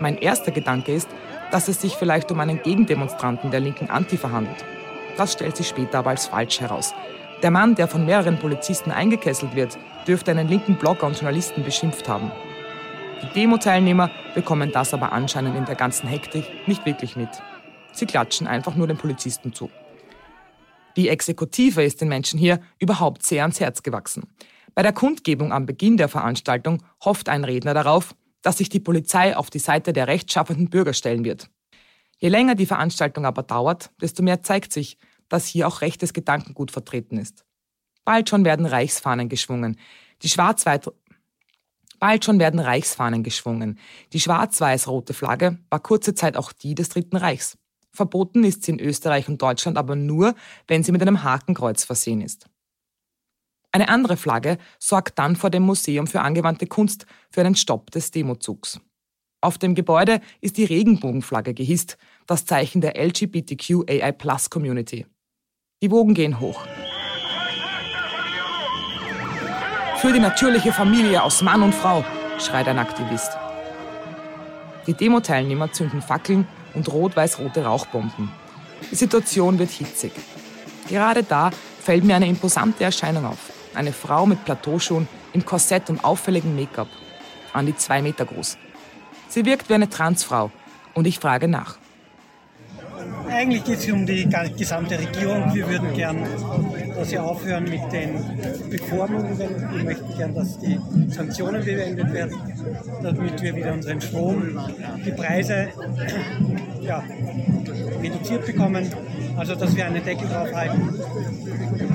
Mein 0.00 0.18
erster 0.18 0.52
Gedanke 0.52 0.92
ist, 0.92 1.08
dass 1.50 1.68
es 1.68 1.80
sich 1.80 1.94
vielleicht 1.94 2.30
um 2.30 2.40
einen 2.40 2.62
Gegendemonstranten 2.62 3.50
der 3.50 3.60
linken 3.60 3.88
Antifa 3.88 4.30
handelt. 4.30 4.66
Das 5.16 5.32
stellt 5.32 5.56
sich 5.56 5.68
später 5.68 6.00
aber 6.00 6.10
als 6.10 6.26
falsch 6.26 6.60
heraus. 6.60 6.92
Der 7.42 7.50
Mann, 7.50 7.74
der 7.74 7.88
von 7.88 8.04
mehreren 8.04 8.38
Polizisten 8.38 8.90
eingekesselt 8.90 9.54
wird, 9.56 9.78
dürfte 10.06 10.30
einen 10.30 10.48
linken 10.48 10.74
Blogger 10.74 11.06
und 11.06 11.14
Journalisten 11.16 11.64
beschimpft 11.64 12.06
haben. 12.06 12.30
Die 13.22 13.32
Demo-Teilnehmer 13.34 14.10
bekommen 14.34 14.72
das 14.72 14.94
aber 14.94 15.12
anscheinend 15.12 15.56
in 15.56 15.66
der 15.66 15.74
ganzen 15.74 16.08
Hektik 16.08 16.44
nicht 16.66 16.86
wirklich 16.86 17.16
mit. 17.16 17.28
Sie 17.92 18.06
klatschen 18.06 18.46
einfach 18.46 18.74
nur 18.74 18.86
den 18.86 18.96
Polizisten 18.96 19.52
zu. 19.52 19.70
Die 20.96 21.08
Exekutive 21.08 21.82
ist 21.82 22.00
den 22.00 22.08
Menschen 22.08 22.38
hier 22.38 22.60
überhaupt 22.78 23.22
sehr 23.22 23.42
ans 23.42 23.60
Herz 23.60 23.82
gewachsen. 23.82 24.24
Bei 24.74 24.82
der 24.82 24.92
Kundgebung 24.92 25.52
am 25.52 25.66
Beginn 25.66 25.96
der 25.96 26.08
Veranstaltung 26.08 26.82
hofft 27.04 27.28
ein 27.28 27.44
Redner 27.44 27.74
darauf, 27.74 28.14
dass 28.42 28.58
sich 28.58 28.68
die 28.68 28.80
Polizei 28.80 29.36
auf 29.36 29.50
die 29.50 29.58
Seite 29.58 29.92
der 29.92 30.06
rechtschaffenden 30.06 30.70
Bürger 30.70 30.94
stellen 30.94 31.24
wird. 31.24 31.48
Je 32.18 32.28
länger 32.28 32.54
die 32.54 32.66
Veranstaltung 32.66 33.26
aber 33.26 33.42
dauert, 33.42 33.90
desto 34.00 34.22
mehr 34.22 34.42
zeigt 34.42 34.72
sich, 34.72 34.96
dass 35.28 35.46
hier 35.46 35.68
auch 35.68 35.80
rechtes 35.80 36.12
Gedankengut 36.12 36.70
vertreten 36.70 37.18
ist. 37.18 37.44
Bald 38.04 38.28
schon 38.28 38.44
werden 38.44 38.66
Reichsfahnen 38.66 39.28
geschwungen. 39.28 39.78
Die 40.22 40.28
schwarz 40.28 40.66
Bald 42.00 42.24
schon 42.24 42.40
werden 42.40 42.58
Reichsfahnen 42.58 43.22
geschwungen. 43.22 43.78
Die 44.12 44.20
schwarz-weiß-rote 44.20 45.14
Flagge 45.14 45.58
war 45.68 45.80
kurze 45.80 46.14
Zeit 46.14 46.36
auch 46.36 46.52
die 46.52 46.74
des 46.74 46.88
Dritten 46.88 47.16
Reichs. 47.16 47.56
Verboten 47.92 48.42
ist 48.42 48.64
sie 48.64 48.72
in 48.72 48.80
Österreich 48.80 49.28
und 49.28 49.42
Deutschland 49.42 49.76
aber 49.76 49.96
nur, 49.96 50.34
wenn 50.66 50.82
sie 50.82 50.92
mit 50.92 51.02
einem 51.02 51.22
Hakenkreuz 51.22 51.84
versehen 51.84 52.22
ist. 52.22 52.46
Eine 53.72 53.88
andere 53.88 54.16
Flagge 54.16 54.58
sorgt 54.78 55.18
dann 55.18 55.36
vor 55.36 55.50
dem 55.50 55.62
Museum 55.62 56.06
für 56.06 56.22
angewandte 56.22 56.66
Kunst 56.66 57.04
für 57.30 57.42
einen 57.42 57.54
Stopp 57.54 57.90
des 57.90 58.10
Demozugs. 58.10 58.80
Auf 59.42 59.58
dem 59.58 59.74
Gebäude 59.74 60.20
ist 60.40 60.56
die 60.56 60.64
Regenbogenflagge 60.64 61.52
gehisst, 61.54 61.98
das 62.26 62.46
Zeichen 62.46 62.80
der 62.80 62.96
LGBTQAI-Plus-Community. 62.96 65.06
Die 65.82 65.90
Wogen 65.90 66.14
gehen 66.14 66.40
hoch. 66.40 66.64
Für 70.00 70.14
die 70.14 70.18
natürliche 70.18 70.72
Familie 70.72 71.22
aus 71.22 71.42
Mann 71.42 71.62
und 71.62 71.74
Frau, 71.74 72.02
schreit 72.38 72.68
ein 72.68 72.78
Aktivist. 72.78 73.32
Die 74.86 74.94
Demo-Teilnehmer 74.94 75.72
zünden 75.72 76.00
Fackeln 76.00 76.48
und 76.72 76.90
rot-weiß-rote 76.90 77.62
Rauchbomben. 77.62 78.32
Die 78.90 78.94
Situation 78.94 79.58
wird 79.58 79.68
hitzig. 79.68 80.12
Gerade 80.88 81.22
da 81.22 81.50
fällt 81.82 82.04
mir 82.04 82.16
eine 82.16 82.28
imposante 82.28 82.82
Erscheinung 82.82 83.26
auf. 83.26 83.52
Eine 83.74 83.92
Frau 83.92 84.24
mit 84.24 84.42
Plateauschuhen, 84.46 85.06
im 85.34 85.44
Korsett 85.44 85.90
und 85.90 86.02
auffälligem 86.02 86.56
Make-up. 86.56 86.88
An 87.52 87.66
die 87.66 87.76
zwei 87.76 88.00
Meter 88.00 88.24
groß. 88.24 88.56
Sie 89.28 89.44
wirkt 89.44 89.68
wie 89.68 89.74
eine 89.74 89.90
Transfrau 89.90 90.50
und 90.94 91.06
ich 91.06 91.18
frage 91.18 91.46
nach. 91.46 91.76
Eigentlich 93.30 93.64
geht 93.64 93.78
es 93.78 93.90
um 93.90 94.06
die 94.06 94.28
gesamte 94.56 94.98
Regierung. 94.98 95.54
Wir 95.54 95.68
würden 95.68 95.94
gern, 95.94 96.18
dass 96.96 97.10
sie 97.10 97.18
aufhören 97.18 97.64
mit 97.64 97.80
den 97.92 98.10
Bevormundungen. 98.68 99.72
Wir 99.72 99.84
möchten 99.84 100.16
gern, 100.16 100.34
dass 100.34 100.58
die 100.58 100.78
Sanktionen 101.08 101.64
beendet 101.64 102.12
werden, 102.12 102.36
damit 103.02 103.40
wir 103.40 103.54
wieder 103.54 103.72
unseren 103.72 104.00
Strom, 104.00 104.58
die 105.04 105.12
Preise 105.12 105.68
ja, 106.80 107.02
reduziert 108.02 108.46
bekommen. 108.46 108.90
Also, 109.36 109.54
dass 109.54 109.74
wir 109.74 109.86
einen 109.86 110.04
Deckel 110.04 110.28
drauf 110.28 110.52
halten. 110.52 110.94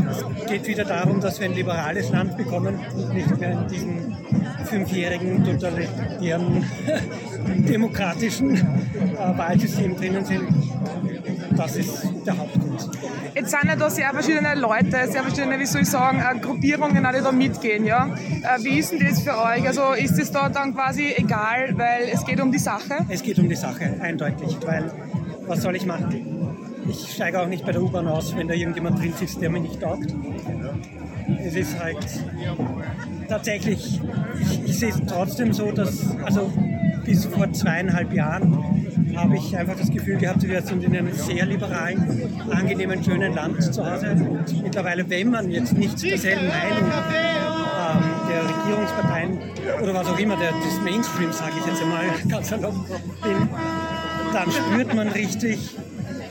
Es 0.09 0.45
geht 0.47 0.67
wieder 0.67 0.85
darum, 0.85 1.19
dass 1.19 1.39
wir 1.39 1.47
ein 1.47 1.55
liberales 1.55 2.09
Land 2.09 2.37
bekommen 2.37 2.79
und 2.95 3.13
nicht 3.13 3.37
mehr 3.39 3.51
in 3.51 3.67
diesem 3.67 4.17
fünfjährigen 4.65 5.43
totalitären 5.43 6.65
demokratischen 7.69 8.55
äh, 8.55 9.37
Wahlsystem 9.37 9.95
drinnen 9.95 10.25
sind. 10.25 10.47
Das 11.57 11.75
ist 11.75 12.03
der 12.25 12.37
Hauptgrund. 12.37 12.89
Jetzt 13.33 13.51
sind 13.51 13.65
ja 13.65 13.75
da 13.75 13.89
sehr 13.89 14.09
verschiedene 14.11 14.55
Leute, 14.55 14.91
sehr 15.11 15.23
verschiedene, 15.23 15.59
wie 15.59 15.65
soll 15.65 15.81
ich 15.81 15.89
sagen, 15.89 16.19
äh, 16.19 16.39
Gruppierungen, 16.39 16.95
die 16.95 17.21
da 17.21 17.31
mitgehen. 17.31 17.85
Ja? 17.85 18.07
Äh, 18.07 18.63
wie 18.63 18.79
ist 18.79 18.91
denn 18.91 18.99
das 18.99 19.21
für 19.21 19.37
euch? 19.37 19.67
Also 19.67 19.93
ist 19.93 20.17
es 20.17 20.31
da 20.31 20.49
dann 20.49 20.73
quasi 20.73 21.13
egal, 21.15 21.77
weil 21.77 22.09
es 22.11 22.25
geht 22.25 22.39
um 22.41 22.51
die 22.51 22.59
Sache? 22.59 23.05
Es 23.09 23.21
geht 23.21 23.39
um 23.39 23.49
die 23.49 23.55
Sache, 23.55 23.97
eindeutig, 24.01 24.57
weil 24.65 24.91
was 25.47 25.61
soll 25.61 25.75
ich 25.75 25.85
machen? 25.85 26.65
Ich 26.87 27.13
steige 27.13 27.41
auch 27.41 27.47
nicht 27.47 27.65
bei 27.65 27.71
der 27.71 27.81
U-Bahn 27.81 28.07
aus, 28.07 28.35
wenn 28.35 28.47
da 28.47 28.53
irgendjemand 28.53 28.99
drin 28.99 29.13
sitzt, 29.17 29.41
der 29.41 29.49
mir 29.49 29.59
nicht 29.59 29.81
taugt. 29.81 30.13
Es 31.43 31.55
ist 31.55 31.79
halt 31.79 31.97
tatsächlich, 33.27 33.99
ich, 34.39 34.63
ich 34.65 34.79
sehe 34.79 34.89
es 34.89 35.01
trotzdem 35.07 35.51
so, 35.51 35.71
dass, 35.71 36.15
also 36.23 36.51
bis 37.03 37.25
vor 37.25 37.51
zweieinhalb 37.51 38.13
Jahren 38.13 38.84
habe 39.15 39.37
ich 39.37 39.57
einfach 39.57 39.77
das 39.77 39.89
Gefühl 39.89 40.17
gehabt, 40.17 40.43
wir 40.43 40.61
sind 40.61 40.83
in 40.83 40.95
einem 40.95 41.11
sehr 41.13 41.45
liberalen, 41.45 42.29
angenehmen, 42.51 43.03
schönen 43.03 43.33
Land 43.33 43.61
zu 43.73 43.85
Hause. 43.85 44.11
Und 44.11 44.63
mittlerweile, 44.63 45.09
wenn 45.09 45.29
man 45.31 45.49
jetzt 45.49 45.73
nicht 45.73 46.01
derselben 46.01 46.47
Meinung 46.47 46.91
ähm, 46.91 48.03
der 48.29 48.43
Regierungsparteien 48.43 49.39
oder 49.81 49.93
was 49.93 50.07
auch 50.07 50.19
immer, 50.19 50.35
der, 50.37 50.51
des 50.51 50.81
Mainstreams, 50.83 51.37
sage 51.37 51.53
ich 51.59 51.65
jetzt 51.65 51.81
einmal 51.81 52.05
ganz 52.29 52.49
salopp, 52.49 52.75
bin, 53.23 53.49
dann 54.33 54.51
spürt 54.51 54.93
man 54.93 55.07
richtig, 55.09 55.75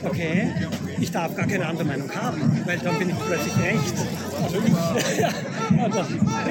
okay, 0.03 0.51
ich 0.99 1.11
darf 1.11 1.35
gar 1.35 1.47
keine 1.47 1.65
andere 1.65 1.85
Meinung 1.85 2.09
haben, 2.13 2.61
weil 2.65 2.77
dann 2.79 2.97
bin 2.99 3.09
ich 3.09 3.15
plötzlich 3.27 3.57
rechts. 3.57 4.05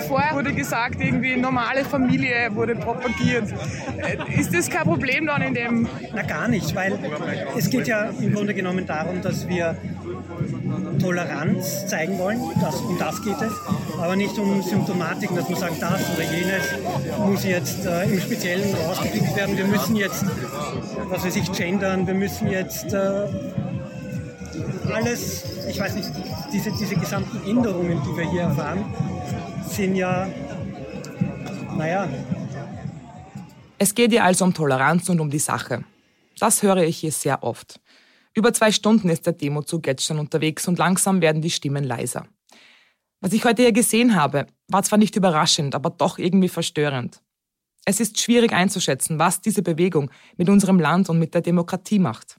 Vorher 0.09 0.35
wurde 0.35 0.53
gesagt, 0.53 1.01
irgendwie 1.01 1.37
normale 1.37 1.85
Familie 1.85 2.55
wurde 2.55 2.75
propagiert. 2.75 3.53
Äh, 3.97 4.41
ist 4.41 4.55
das 4.55 4.69
kein 4.69 4.85
Problem 4.85 5.27
dann 5.27 5.43
in 5.43 5.55
dem? 5.55 5.89
Na 6.15 6.23
gar 6.23 6.49
nicht, 6.49 6.75
weil 6.75 6.99
es 7.57 7.71
geht 7.71 7.87
ja 7.89 8.11
im 8.21 8.33
Grunde 8.35 8.55
genommen 8.55 8.87
darum, 8.87 9.23
dass 9.23 9.49
wir 9.49 9.77
Toleranz 11.01 11.87
zeigen 11.87 12.19
wollen, 12.19 12.41
das, 12.61 12.77
um 12.77 12.99
das 12.99 13.23
geht 13.23 13.41
es, 13.41 13.53
aber 14.01 14.17
nicht 14.17 14.39
um 14.39 14.63
Symptomatiken, 14.63 15.37
dass 15.37 15.49
man 15.49 15.61
sagt, 15.61 15.83
das 15.83 16.01
oder 16.15 16.25
jenes 16.25 16.63
muss 17.19 17.45
jetzt 17.45 17.87
äh, 17.87 18.05
im 18.05 18.21
Speziellen 18.21 18.75
rausgepickt 18.75 19.37
werden. 19.37 19.57
Wir 19.57 19.67
müssen 19.67 19.97
jetzt, 19.97 20.25
was 21.09 21.25
weiß 21.25 21.37
ich, 21.37 21.53
gendern, 21.53 22.07
wir 22.07 22.15
müssen 22.15 22.49
jetzt 22.49 22.93
äh, 22.93 23.27
alles, 24.93 25.45
ich 25.69 25.79
weiß 25.79 25.95
nicht, 25.95 26.11
diese, 26.53 26.71
diese 26.73 26.97
gesamten 26.97 27.49
Änderungen, 27.49 28.01
die 28.03 28.17
wir 28.17 28.31
hier 28.31 28.43
erfahren, 28.43 28.85
sind 29.67 29.97
ja, 29.97 30.27
naja. 31.77 32.09
Es 33.79 33.95
geht 33.95 34.11
hier 34.11 34.25
also 34.25 34.45
um 34.45 34.55
Toleranz 34.55 35.09
und 35.09 35.21
um 35.21 35.31
die 35.31 35.39
Sache. 35.39 35.85
Das 36.39 36.63
höre 36.63 36.85
ich 36.85 36.99
hier 36.99 37.13
sehr 37.13 37.43
oft. 37.43 37.81
Über 38.35 38.53
zwei 38.53 38.73
Stunden 38.73 39.09
ist 39.09 39.27
der 39.27 39.33
Demozug 39.33 39.87
jetzt 39.87 40.05
schon 40.05 40.19
unterwegs 40.19 40.67
und 40.67 40.79
langsam 40.79 41.21
werden 41.21 41.43
die 41.43 41.51
Stimmen 41.51 41.85
leiser. 41.85 42.27
Was 43.21 43.33
ich 43.33 43.45
heute 43.45 43.63
hier 43.63 43.73
gesehen 43.73 44.17
habe, 44.17 44.47
war 44.69 44.83
zwar 44.83 44.99
nicht 44.99 45.17
überraschend, 45.17 45.75
aber 45.75 45.91
doch 45.91 46.19
irgendwie 46.19 46.49
verstörend. 46.49 47.23
Es 47.85 48.01
ist 48.01 48.21
schwierig 48.21 48.53
einzuschätzen, 48.53 49.19
was 49.19 49.41
diese 49.41 49.63
Bewegung 49.63 50.11
mit 50.37 50.49
unserem 50.49 50.81
Land 50.81 51.09
und 51.11 51.19
mit 51.19 51.35
der 51.35 51.43
Demokratie 51.43 51.99
macht. 51.99 52.39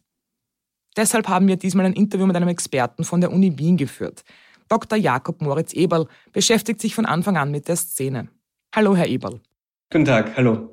Deshalb 0.96 1.28
haben 1.28 1.48
wir 1.48 1.58
diesmal 1.58 1.86
ein 1.86 1.94
Interview 1.94 2.26
mit 2.26 2.36
einem 2.36 2.48
Experten 2.48 3.04
von 3.04 3.22
der 3.22 3.32
Uni 3.32 3.58
Wien 3.58 3.78
geführt. 3.78 4.24
Dr. 4.70 4.98
Jakob 4.98 5.42
Moritz 5.42 5.74
Eberl 5.74 6.08
beschäftigt 6.32 6.82
sich 6.82 6.96
von 6.96 7.06
Anfang 7.06 7.38
an 7.38 7.52
mit 7.52 7.68
der 7.68 7.76
Szene. 7.76 8.30
Hallo, 8.74 8.96
Herr 8.96 9.08
Eberl. 9.08 9.42
Guten 9.92 10.06
Tag, 10.06 10.36
hallo. 10.36 10.72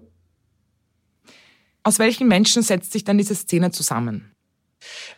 Aus 1.83 1.99
welchen 1.99 2.29
Menschen 2.29 2.62
setzt 2.62 2.93
sich 2.93 3.05
denn 3.05 3.19
diese 3.19 3.35
Szene 3.35 3.71
zusammen? 3.73 4.32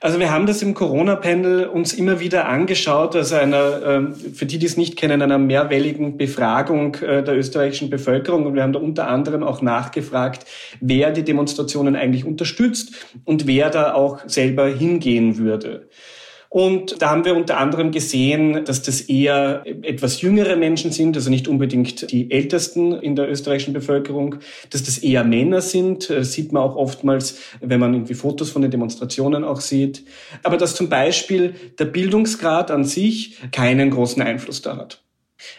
Also 0.01 0.19
wir 0.19 0.31
haben 0.31 0.47
das 0.47 0.61
im 0.63 0.75
Corona-Panel 0.75 1.67
uns 1.67 1.93
immer 1.93 2.21
wieder 2.21 2.47
angeschaut, 2.47 3.17
also 3.17 3.37
einer, 3.37 3.83
ähm, 3.85 4.15
für 4.15 4.47
die, 4.47 4.59
die 4.59 4.67
es 4.67 4.77
nicht 4.77 4.97
kennen, 4.97 5.23
einer 5.23 5.39
mehrwelligen 5.39 6.19
Befragung 6.19 6.97
äh, 6.97 7.23
der 7.23 7.37
österreichischen 7.37 7.91
Bevölkerung. 7.91 8.47
Und 8.47 8.55
wir 8.55 8.63
haben 8.63 8.73
da 8.73 8.81
unter 8.81 9.09
anderem 9.09 9.43
auch 9.43 9.63
nachgefragt, 9.63 10.47
wer 10.81 11.11
die 11.11 11.23
Demonstrationen 11.23 11.97
eigentlich 11.97 12.25
unterstützt 12.25 12.95
und 13.25 13.47
wer 13.47 13.71
da 13.71 13.95
auch 13.95 14.21
selber 14.27 14.67
hingehen 14.67 15.39
würde. 15.39 15.89
Und 16.55 17.03
da 17.03 17.11
haben 17.11 17.25
wir 17.25 17.35
unter 17.35 17.59
anderem 17.59 17.91
gesehen, 17.91 18.65
dass 18.65 18.81
das 18.81 19.01
eher 19.01 19.65
etwas 19.65 20.21
jüngere 20.21 20.55
Menschen 20.55 20.93
sind, 20.93 21.17
also 21.17 21.29
nicht 21.29 21.49
unbedingt 21.49 22.13
die 22.13 22.31
ältesten 22.31 22.93
in 22.93 23.17
der 23.17 23.29
österreichischen 23.29 23.75
Bevölkerung, 23.75 24.37
dass 24.71 24.85
das 24.85 24.99
eher 24.99 25.25
Männer 25.25 25.61
sind, 25.61 26.11
das 26.11 26.33
sieht 26.33 26.53
man 26.53 26.63
auch 26.63 26.77
oftmals, 26.77 27.41
wenn 27.61 27.81
man 27.81 27.93
irgendwie 27.93 28.15
Fotos 28.15 28.51
von 28.51 28.63
den 28.63 28.71
Demonstrationen 28.71 29.43
auch 29.43 29.61
sieht. 29.61 30.05
Aber 30.45 30.57
dass 30.57 30.77
zum 30.77 30.89
Beispiel 30.89 31.57
der 31.81 31.87
Bildungsgrad 31.87 32.71
an 32.71 32.85
sich 32.85 33.37
keinen 33.51 33.91
großen 33.91 34.23
Einfluss 34.23 34.63
da 34.63 34.77
hat. 34.77 35.03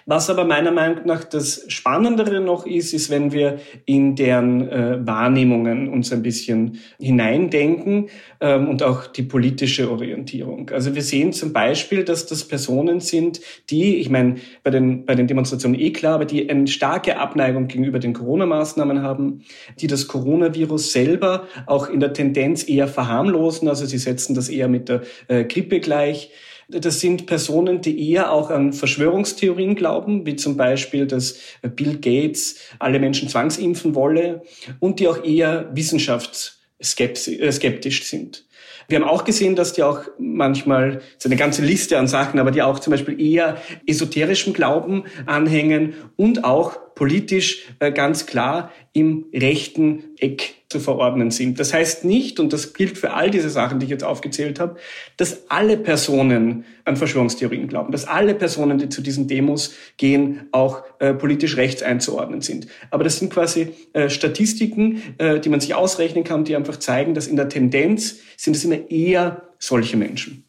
Was 0.05 0.29
aber 0.29 0.45
meiner 0.45 0.71
Meinung 0.71 1.05
nach 1.05 1.23
das 1.23 1.65
Spannendere 1.67 2.39
noch 2.39 2.65
ist, 2.65 2.93
ist, 2.93 3.09
wenn 3.09 3.31
wir 3.33 3.59
in 3.85 4.15
deren 4.15 4.69
äh, 4.69 5.05
Wahrnehmungen 5.05 5.89
uns 5.89 6.13
ein 6.13 6.21
bisschen 6.21 6.79
hineindenken 6.97 8.07
ähm, 8.39 8.69
und 8.69 8.83
auch 8.83 9.07
die 9.07 9.23
politische 9.23 9.91
Orientierung. 9.91 10.69
Also 10.69 10.95
wir 10.95 11.01
sehen 11.01 11.33
zum 11.33 11.51
Beispiel, 11.51 12.05
dass 12.05 12.25
das 12.25 12.47
Personen 12.47 13.01
sind, 13.01 13.41
die, 13.69 13.97
ich 13.97 14.09
meine, 14.09 14.35
bei 14.63 14.71
den, 14.71 15.05
bei 15.05 15.15
den 15.15 15.27
Demonstrationen 15.27 15.79
eh 15.79 15.91
klar, 15.91 16.15
aber 16.15 16.25
die 16.25 16.49
eine 16.49 16.67
starke 16.67 17.17
Abneigung 17.17 17.67
gegenüber 17.67 17.99
den 17.99 18.13
Corona-Maßnahmen 18.13 19.01
haben, 19.01 19.43
die 19.79 19.87
das 19.87 20.07
Coronavirus 20.07 20.93
selber 20.93 21.47
auch 21.67 21.89
in 21.89 21.99
der 21.99 22.13
Tendenz 22.13 22.67
eher 22.67 22.87
verharmlosen, 22.87 23.67
also 23.67 23.85
sie 23.85 23.97
setzen 23.97 24.35
das 24.35 24.47
eher 24.47 24.69
mit 24.69 24.87
der 24.87 25.01
äh, 25.27 25.43
Grippe 25.43 25.81
gleich 25.81 26.31
das 26.67 26.99
sind 26.99 27.25
Personen, 27.25 27.81
die 27.81 28.11
eher 28.11 28.31
auch 28.31 28.49
an 28.49 28.73
Verschwörungstheorien 28.73 29.75
glauben, 29.75 30.25
wie 30.25 30.35
zum 30.35 30.57
Beispiel, 30.57 31.05
dass 31.05 31.37
Bill 31.75 31.97
Gates 31.97 32.57
alle 32.79 32.99
Menschen 32.99 33.29
zwangsimpfen 33.29 33.95
wolle 33.95 34.41
und 34.79 34.99
die 34.99 35.07
auch 35.07 35.23
eher 35.23 35.69
wissenschaftsskeptisch 35.73 38.05
sind. 38.05 38.45
Wir 38.87 38.99
haben 38.99 39.07
auch 39.07 39.23
gesehen, 39.23 39.55
dass 39.55 39.73
die 39.73 39.83
auch 39.83 40.01
manchmal, 40.19 41.01
so 41.17 41.27
eine 41.27 41.37
ganze 41.37 41.63
Liste 41.63 41.97
an 41.97 42.07
Sachen, 42.07 42.39
aber 42.39 42.51
die 42.51 42.61
auch 42.61 42.77
zum 42.79 42.91
Beispiel 42.91 43.19
eher 43.19 43.59
esoterischem 43.87 44.53
Glauben 44.53 45.05
anhängen 45.25 45.95
und 46.17 46.43
auch 46.43 46.93
politisch 46.93 47.65
äh, 47.79 47.91
ganz 47.91 48.27
klar 48.27 48.71
im 48.93 49.25
rechten 49.33 50.15
Eck 50.19 50.53
zu 50.75 50.81
verordnen 50.81 51.31
sind. 51.31 51.57
Das 51.57 51.73
heißt 51.73 52.03
nicht, 52.03 52.37
und 52.37 52.51
das 52.51 52.73
gilt 52.73 52.97
für 52.97 53.13
all 53.13 53.31
diese 53.31 53.49
Sachen, 53.49 53.79
die 53.79 53.85
ich 53.85 53.89
jetzt 53.89 54.03
aufgezählt 54.03 54.59
habe, 54.59 54.75
dass 55.15 55.49
alle 55.49 55.77
Personen 55.77 56.65
an 56.83 56.97
Verschwörungstheorien 56.97 57.69
glauben, 57.69 57.93
dass 57.93 58.05
alle 58.05 58.35
Personen, 58.35 58.77
die 58.77 58.89
zu 58.89 59.01
diesen 59.01 59.29
Demos 59.29 59.73
gehen, 59.95 60.49
auch 60.51 60.83
äh, 60.99 61.13
politisch 61.13 61.55
rechts 61.55 61.81
einzuordnen 61.81 62.41
sind. 62.41 62.67
Aber 62.91 63.05
das 63.05 63.19
sind 63.19 63.31
quasi 63.31 63.69
äh, 63.93 64.09
Statistiken, 64.09 65.01
äh, 65.17 65.39
die 65.39 65.47
man 65.47 65.61
sich 65.61 65.75
ausrechnen 65.75 66.25
kann, 66.25 66.43
die 66.43 66.57
einfach 66.57 66.77
zeigen, 66.77 67.13
dass 67.13 67.27
in 67.27 67.37
der 67.37 67.47
Tendenz 67.47 68.17
sind 68.35 68.57
es 68.57 68.65
immer 68.65 68.89
eher 68.89 69.43
solche 69.59 69.95
Menschen. 69.95 70.43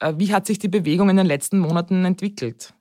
Äh, 0.00 0.14
wie 0.16 0.32
hat 0.32 0.48
sich 0.48 0.58
die 0.58 0.68
Bewegung 0.68 1.08
in 1.08 1.16
den 1.16 1.26
letzten 1.26 1.60
Monaten 1.60 2.04
entwickelt? 2.04 2.74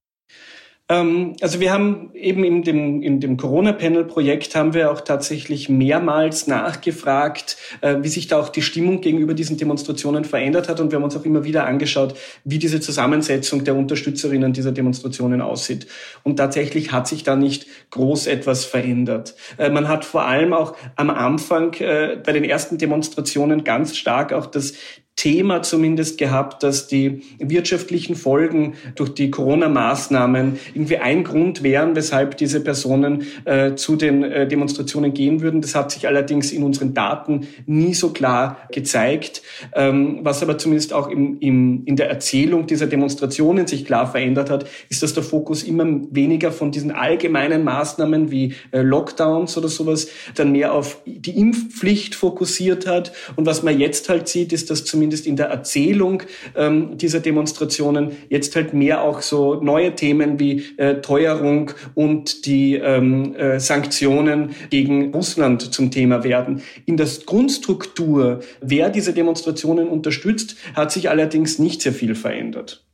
Ähm, 0.90 1.36
also 1.40 1.60
wir 1.60 1.72
haben 1.72 2.10
eben 2.16 2.44
in 2.44 2.64
dem, 2.64 3.02
in 3.04 3.20
dem 3.20 3.38
Corona-Panel-Projekt 3.38 4.56
haben 4.56 4.74
wir 4.74 4.92
auch 4.92 5.02
tatsächlich 5.02 5.70
mehrmals 5.70 6.48
nachgefragt, 6.48 7.58
äh, 7.82 7.98
wie 8.02 8.08
sich 8.08 8.28
da 8.28 8.40
auch 8.40 8.50
die 8.50 8.64
Stimmung 8.64 9.02
gegenüber 9.02 9.36
diesen 9.36 9.58
Demonstrationen 9.58 10.26
verändert 10.26 10.68
hat. 10.68 10.80
Und 10.80 10.92
wir 10.92 10.98
haben 10.98 11.04
uns 11.04 11.16
auch 11.16 11.26
immer 11.26 11.44
wieder 11.44 11.66
angeschaut, 11.66 12.16
wie 12.44 12.58
diese 12.58 12.80
Zusammensetzung 12.80 13.64
der 13.64 13.76
Unterstützerinnen 13.76 14.52
dieser 14.52 14.72
Demonstrationen 14.72 15.42
aussieht. 15.42 15.86
Und 16.24 16.38
tatsächlich 16.38 16.92
hat 16.92 17.08
sich 17.08 17.24
da 17.24 17.36
nicht 17.36 17.68
groß 17.92 18.26
etwas 18.26 18.66
verändert. 18.66 19.36
Äh, 19.58 19.70
man 19.70 19.88
hat 19.88 20.06
vor 20.06 20.26
allem 20.26 20.54
auch 20.54 20.76
am 20.96 21.12
Anfang 21.12 21.74
äh, 21.76 22.18
bei 22.26 22.32
den 22.32 22.44
ersten 22.44 22.80
Demonstrationen 22.80 23.64
ganz 23.64 23.96
stark 23.96 24.34
auch 24.34 24.48
das 24.48 24.74
Thema 25.20 25.62
zumindest 25.64 26.18
gehabt, 26.18 26.64
dass 26.64 26.88
die 26.88 27.24
wirtschaftlichen 27.40 28.16
Folgen 28.16 28.76
durch 28.96 29.10
die 29.10 29.30
Corona-Maßnahmen 29.30 30.58
irgendwie 30.74 30.96
ein 30.96 31.26
Grund 31.26 31.62
wären, 31.62 31.94
weshalb 31.98 32.38
diese 32.38 32.62
Personen 32.62 33.24
äh, 33.44 33.76
zu 33.76 33.98
den 33.98 34.24
äh, 34.24 34.48
Demonstrationen 34.48 35.14
gehen 35.14 35.42
würden. 35.42 35.60
Das 35.60 35.76
hat 35.76 35.92
sich 35.92 36.08
allerdings 36.08 36.54
in 36.54 36.64
unseren 36.64 36.94
Daten 36.94 37.48
nie 37.66 37.94
so 37.94 38.12
klar 38.12 38.60
gezeigt. 38.72 39.42
Ähm, 39.76 40.20
was 40.22 40.42
aber 40.42 40.58
zumindest 40.58 40.94
auch 40.94 41.10
im, 41.10 41.38
im, 41.42 41.84
in 41.84 41.98
der 41.98 42.10
Erzählung 42.10 42.66
dieser 42.66 42.88
Demonstrationen 42.88 43.68
sich 43.68 43.84
klar 43.84 44.10
verändert 44.10 44.50
hat, 44.50 44.70
ist, 44.88 45.04
dass 45.04 45.14
der 45.14 45.24
Fokus 45.24 45.64
immer 45.64 45.86
weniger 46.12 46.54
von 46.54 46.72
diesen 46.72 46.92
allgemeinen 46.92 47.66
Maßnahmen 47.66 48.32
wie 48.32 48.54
äh, 48.72 48.80
Lockdowns 48.80 49.58
oder 49.58 49.68
sowas 49.68 50.08
dann 50.36 50.54
mehr 50.54 50.74
auf 50.74 51.02
die 51.06 51.38
Impfpflicht 51.38 52.16
fokussiert 52.16 52.88
hat. 52.88 53.12
Und 53.36 53.46
was 53.46 53.64
man 53.64 53.78
jetzt 53.78 54.08
halt 54.08 54.30
sieht, 54.30 54.54
ist, 54.54 54.70
dass 54.70 54.86
zumindest 54.86 55.09
zumindest 55.10 55.26
in 55.26 55.36
der 55.38 55.48
Erzählung 55.48 56.24
ähm, 56.56 56.98
dieser 56.98 57.20
Demonstrationen 57.20 58.12
jetzt 58.30 58.56
halt 58.56 58.74
mehr 58.74 59.02
auch 59.02 59.22
so 59.22 59.56
neue 59.56 59.96
Themen 59.96 60.40
wie 60.40 60.64
äh, 60.78 61.02
Teuerung 61.02 61.72
und 61.96 62.46
die 62.46 62.76
ähm, 62.76 63.34
äh, 63.36 63.60
Sanktionen 63.60 64.52
gegen 64.70 65.12
Russland 65.12 65.74
zum 65.74 65.90
Thema 65.90 66.24
werden. 66.24 66.62
In 66.86 66.96
der 66.96 67.08
Grundstruktur, 67.26 68.42
wer 68.62 68.90
diese 68.90 69.14
Demonstrationen 69.14 69.88
unterstützt, 69.88 70.56
hat 70.76 70.92
sich 70.92 71.10
allerdings 71.10 71.58
nicht 71.58 71.82
sehr 71.82 71.94
viel 71.94 72.14
verändert. 72.14 72.86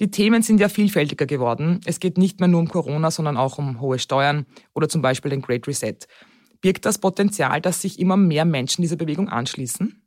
Die 0.00 0.10
Themen 0.10 0.42
sind 0.42 0.58
ja 0.58 0.68
vielfältiger 0.68 1.26
geworden. 1.26 1.80
Es 1.84 2.00
geht 2.00 2.18
nicht 2.18 2.40
mehr 2.40 2.48
nur 2.48 2.58
um 2.60 2.68
Corona, 2.68 3.12
sondern 3.12 3.36
auch 3.36 3.58
um 3.58 3.80
hohe 3.80 4.00
Steuern 4.00 4.46
oder 4.74 4.88
zum 4.88 5.02
Beispiel 5.02 5.30
den 5.30 5.42
Great 5.42 5.68
Reset. 5.68 5.98
Birgt 6.60 6.84
das 6.84 6.98
Potenzial, 6.98 7.60
dass 7.60 7.82
sich 7.82 8.00
immer 8.00 8.16
mehr 8.16 8.44
Menschen 8.44 8.82
dieser 8.82 8.96
Bewegung 8.96 9.28
anschließen? 9.28 10.01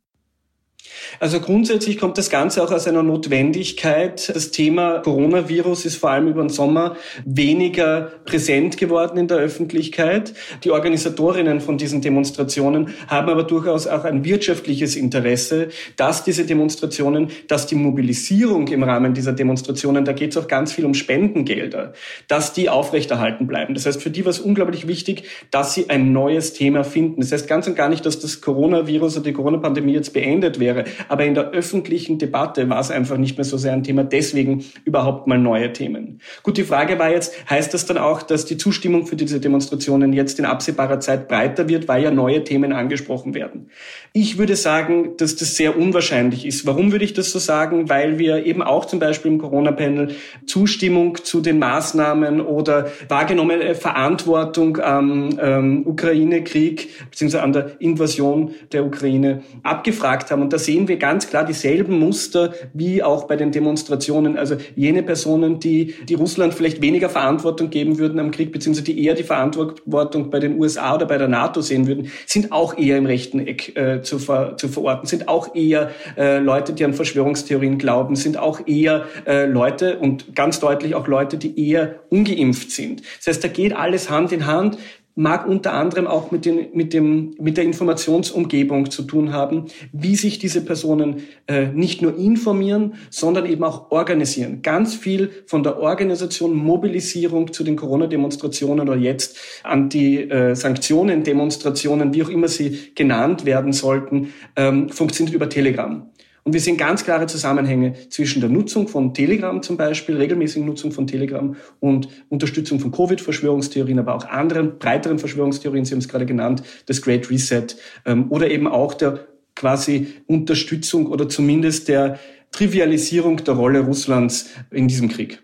Also 1.19 1.39
grundsätzlich 1.39 1.97
kommt 1.97 2.17
das 2.17 2.29
Ganze 2.29 2.63
auch 2.63 2.71
aus 2.71 2.87
einer 2.87 3.03
Notwendigkeit. 3.03 4.29
Das 4.33 4.51
Thema 4.51 4.99
Coronavirus 4.99 5.85
ist 5.85 5.97
vor 5.97 6.09
allem 6.09 6.27
über 6.27 6.41
den 6.41 6.49
Sommer 6.49 6.97
weniger 7.25 8.11
präsent 8.25 8.77
geworden 8.77 9.17
in 9.17 9.27
der 9.27 9.37
Öffentlichkeit. 9.37 10.33
Die 10.63 10.71
Organisatorinnen 10.71 11.61
von 11.61 11.77
diesen 11.77 12.01
Demonstrationen 12.01 12.93
haben 13.07 13.29
aber 13.29 13.43
durchaus 13.43 13.87
auch 13.87 14.03
ein 14.03 14.25
wirtschaftliches 14.25 14.95
Interesse, 14.95 15.69
dass 15.95 16.23
diese 16.23 16.45
Demonstrationen, 16.45 17.29
dass 17.47 17.67
die 17.67 17.75
Mobilisierung 17.75 18.67
im 18.67 18.83
Rahmen 18.83 19.13
dieser 19.13 19.33
Demonstrationen, 19.33 20.05
da 20.05 20.13
geht 20.13 20.31
es 20.31 20.37
auch 20.37 20.47
ganz 20.47 20.73
viel 20.73 20.85
um 20.85 20.93
Spendengelder, 20.93 21.93
dass 22.27 22.53
die 22.53 22.69
aufrechterhalten 22.69 23.47
bleiben. 23.47 23.73
Das 23.73 23.85
heißt, 23.85 24.01
für 24.01 24.09
die 24.09 24.25
war 24.25 24.31
es 24.31 24.39
unglaublich 24.39 24.87
wichtig, 24.87 25.23
dass 25.51 25.73
sie 25.73 25.89
ein 25.89 26.11
neues 26.11 26.53
Thema 26.53 26.83
finden. 26.83 27.21
Das 27.21 27.31
heißt 27.31 27.47
ganz 27.47 27.67
und 27.67 27.75
gar 27.75 27.89
nicht, 27.89 28.05
dass 28.05 28.19
das 28.19 28.41
Coronavirus 28.41 29.17
oder 29.17 29.25
die 29.25 29.33
Corona-Pandemie 29.33 29.93
jetzt 29.93 30.13
beendet 30.13 30.59
wäre 30.59 30.74
wäre. 30.75 30.87
Aber 31.07 31.25
in 31.25 31.33
der 31.33 31.51
öffentlichen 31.51 32.17
Debatte 32.17 32.69
war 32.69 32.79
es 32.79 32.91
einfach 32.91 33.17
nicht 33.17 33.37
mehr 33.37 33.45
so 33.45 33.57
sehr 33.57 33.73
ein 33.73 33.83
Thema. 33.83 34.03
Deswegen 34.03 34.65
überhaupt 34.83 35.27
mal 35.27 35.37
neue 35.37 35.73
Themen. 35.73 36.19
Gut, 36.43 36.57
die 36.57 36.63
Frage 36.63 36.99
war 36.99 37.11
jetzt, 37.11 37.33
heißt 37.49 37.73
das 37.73 37.85
dann 37.85 37.97
auch, 37.97 38.21
dass 38.21 38.45
die 38.45 38.57
Zustimmung 38.57 39.05
für 39.05 39.15
diese 39.15 39.39
Demonstrationen 39.39 40.13
jetzt 40.13 40.39
in 40.39 40.45
absehbarer 40.45 40.99
Zeit 40.99 41.27
breiter 41.27 41.69
wird, 41.69 41.87
weil 41.87 42.03
ja 42.03 42.11
neue 42.11 42.43
Themen 42.43 42.73
angesprochen 42.73 43.33
werden? 43.33 43.69
Ich 44.13 44.37
würde 44.37 44.55
sagen, 44.55 45.17
dass 45.17 45.35
das 45.35 45.55
sehr 45.55 45.77
unwahrscheinlich 45.77 46.45
ist. 46.45 46.65
Warum 46.65 46.91
würde 46.91 47.05
ich 47.05 47.13
das 47.13 47.31
so 47.31 47.39
sagen? 47.39 47.89
Weil 47.89 48.19
wir 48.19 48.45
eben 48.45 48.61
auch 48.61 48.85
zum 48.85 48.99
Beispiel 48.99 49.31
im 49.31 49.39
Corona-Panel 49.39 50.15
Zustimmung 50.45 51.23
zu 51.23 51.41
den 51.41 51.59
Maßnahmen 51.59 52.41
oder 52.41 52.87
wahrgenommene 53.07 53.75
Verantwortung 53.75 54.77
am 54.79 55.37
ähm, 55.41 55.83
Ukraine-Krieg 55.85 56.89
bzw. 57.11 57.37
an 57.39 57.53
der 57.53 57.81
Invasion 57.81 58.53
der 58.71 58.85
Ukraine 58.85 59.43
abgefragt 59.63 60.31
haben. 60.31 60.41
Und 60.41 60.53
das 60.53 60.64
sehen 60.65 60.87
wir 60.87 60.97
ganz 60.97 61.27
klar 61.27 61.45
dieselben 61.45 61.99
Muster 61.99 62.53
wie 62.73 63.03
auch 63.03 63.25
bei 63.25 63.35
den 63.35 63.51
Demonstrationen. 63.51 64.37
Also 64.37 64.57
jene 64.75 65.03
Personen, 65.03 65.59
die, 65.59 65.95
die 66.07 66.15
Russland 66.15 66.53
vielleicht 66.53 66.81
weniger 66.81 67.09
Verantwortung 67.09 67.69
geben 67.69 67.97
würden 67.97 68.19
am 68.19 68.31
Krieg, 68.31 68.51
beziehungsweise 68.51 68.85
die 68.85 69.03
eher 69.03 69.13
die 69.13 69.23
Verantwortung 69.23 70.29
bei 70.29 70.39
den 70.39 70.59
USA 70.59 70.95
oder 70.95 71.05
bei 71.05 71.17
der 71.17 71.27
NATO 71.27 71.61
sehen 71.61 71.87
würden, 71.87 72.11
sind 72.25 72.51
auch 72.51 72.77
eher 72.77 72.97
im 72.97 73.05
rechten 73.05 73.39
Eck 73.39 73.75
äh, 73.77 74.01
zu, 74.01 74.19
ver, 74.19 74.57
zu 74.57 74.67
verorten, 74.67 75.07
sind 75.07 75.27
auch 75.27 75.55
eher 75.55 75.91
äh, 76.17 76.39
Leute, 76.39 76.73
die 76.73 76.83
an 76.83 76.93
Verschwörungstheorien 76.93 77.77
glauben, 77.77 78.15
sind 78.15 78.37
auch 78.37 78.67
eher 78.67 79.05
äh, 79.25 79.45
Leute 79.45 79.99
und 79.99 80.35
ganz 80.35 80.59
deutlich 80.59 80.95
auch 80.95 81.07
Leute, 81.07 81.37
die 81.37 81.69
eher 81.69 81.95
ungeimpft 82.09 82.71
sind. 82.71 83.01
Das 83.17 83.27
heißt, 83.27 83.43
da 83.43 83.47
geht 83.47 83.73
alles 83.73 84.09
Hand 84.09 84.31
in 84.31 84.45
Hand 84.45 84.77
mag 85.15 85.47
unter 85.47 85.73
anderem 85.73 86.05
auch 86.07 86.31
mit, 86.31 86.45
den, 86.45 86.67
mit, 86.73 86.93
dem, 86.93 87.35
mit 87.39 87.57
der 87.57 87.63
Informationsumgebung 87.63 88.91
zu 88.91 89.01
tun 89.03 89.31
haben, 89.31 89.67
wie 89.93 90.17
sich 90.17 90.39
diese 90.39 90.59
Personen 90.63 91.23
äh, 91.47 91.67
nicht 91.67 92.01
nur 92.01 92.17
informieren, 92.17 92.95
sondern 93.09 93.45
eben 93.45 93.63
auch 93.63 93.91
organisieren. 93.91 94.61
Ganz 94.61 94.93
viel 94.93 95.29
von 95.47 95.63
der 95.63 95.79
Organisation, 95.79 96.53
Mobilisierung 96.53 97.53
zu 97.53 97.63
den 97.63 97.77
Corona-Demonstrationen 97.77 98.81
oder 98.87 98.97
jetzt 98.97 99.37
Anti-Sanktionen-Demonstrationen, 99.63 102.13
wie 102.13 102.23
auch 102.23 102.29
immer 102.29 102.49
sie 102.49 102.91
genannt 102.93 103.45
werden 103.45 103.71
sollten, 103.71 104.33
ähm, 104.57 104.89
funktioniert 104.89 105.33
über 105.33 105.47
Telegram. 105.47 106.05
Und 106.47 106.53
wir 106.53 106.61
sehen 106.61 106.77
ganz 106.77 107.03
klare 107.03 107.25
Zusammenhänge 107.25 107.93
zwischen 108.09 108.39
der 108.39 108.51
Nutzung 108.51 108.87
von 108.87 109.15
Telegram 109.15 109.63
zum 109.63 109.77
Beispiel, 109.77 110.15
regelmäßigen 110.17 110.63
Nutzung 110.63 110.91
von 110.91 111.07
Telegram 111.07 111.55
und 111.79 112.07
Unterstützung 112.29 112.79
von 112.79 112.91
Covid-Verschwörungstheorien, 112.91 113.97
aber 113.97 114.13
auch 114.13 114.25
anderen 114.25 114.77
breiteren 114.77 115.17
Verschwörungstheorien, 115.17 115.85
Sie 115.85 115.93
haben 115.93 115.99
es 115.99 116.07
gerade 116.07 116.27
genannt, 116.27 116.61
das 116.85 117.01
Great 117.01 117.31
Reset 117.31 117.65
ähm, 118.05 118.31
oder 118.31 118.51
eben 118.51 118.67
auch 118.67 118.93
der 118.93 119.25
quasi 119.55 120.13
Unterstützung 120.27 121.07
oder 121.07 121.27
zumindest 121.27 121.87
der 121.87 122.19
Trivialisierung 122.51 123.37
der 123.37 123.55
Rolle 123.55 123.79
Russlands 123.79 124.51
in 124.69 124.87
diesem 124.87 125.09
Krieg. 125.09 125.41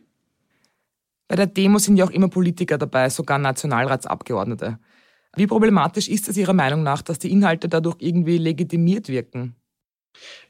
Bei 1.28 1.36
der 1.36 1.48
Demo 1.48 1.80
sind 1.80 1.98
ja 1.98 2.06
auch 2.06 2.12
immer 2.12 2.28
Politiker 2.28 2.78
dabei, 2.78 3.10
sogar 3.10 3.40
Nationalratsabgeordnete. 3.40 4.78
Wie 5.36 5.48
problematisch 5.48 6.10
ist 6.10 6.30
es 6.30 6.38
Ihrer 6.38 6.54
Meinung 6.54 6.84
nach, 6.84 7.02
dass 7.02 7.18
die 7.18 7.32
Inhalte 7.32 7.68
dadurch 7.68 7.96
irgendwie 8.00 8.38
legitimiert 8.38 9.08
wirken? 9.08 9.56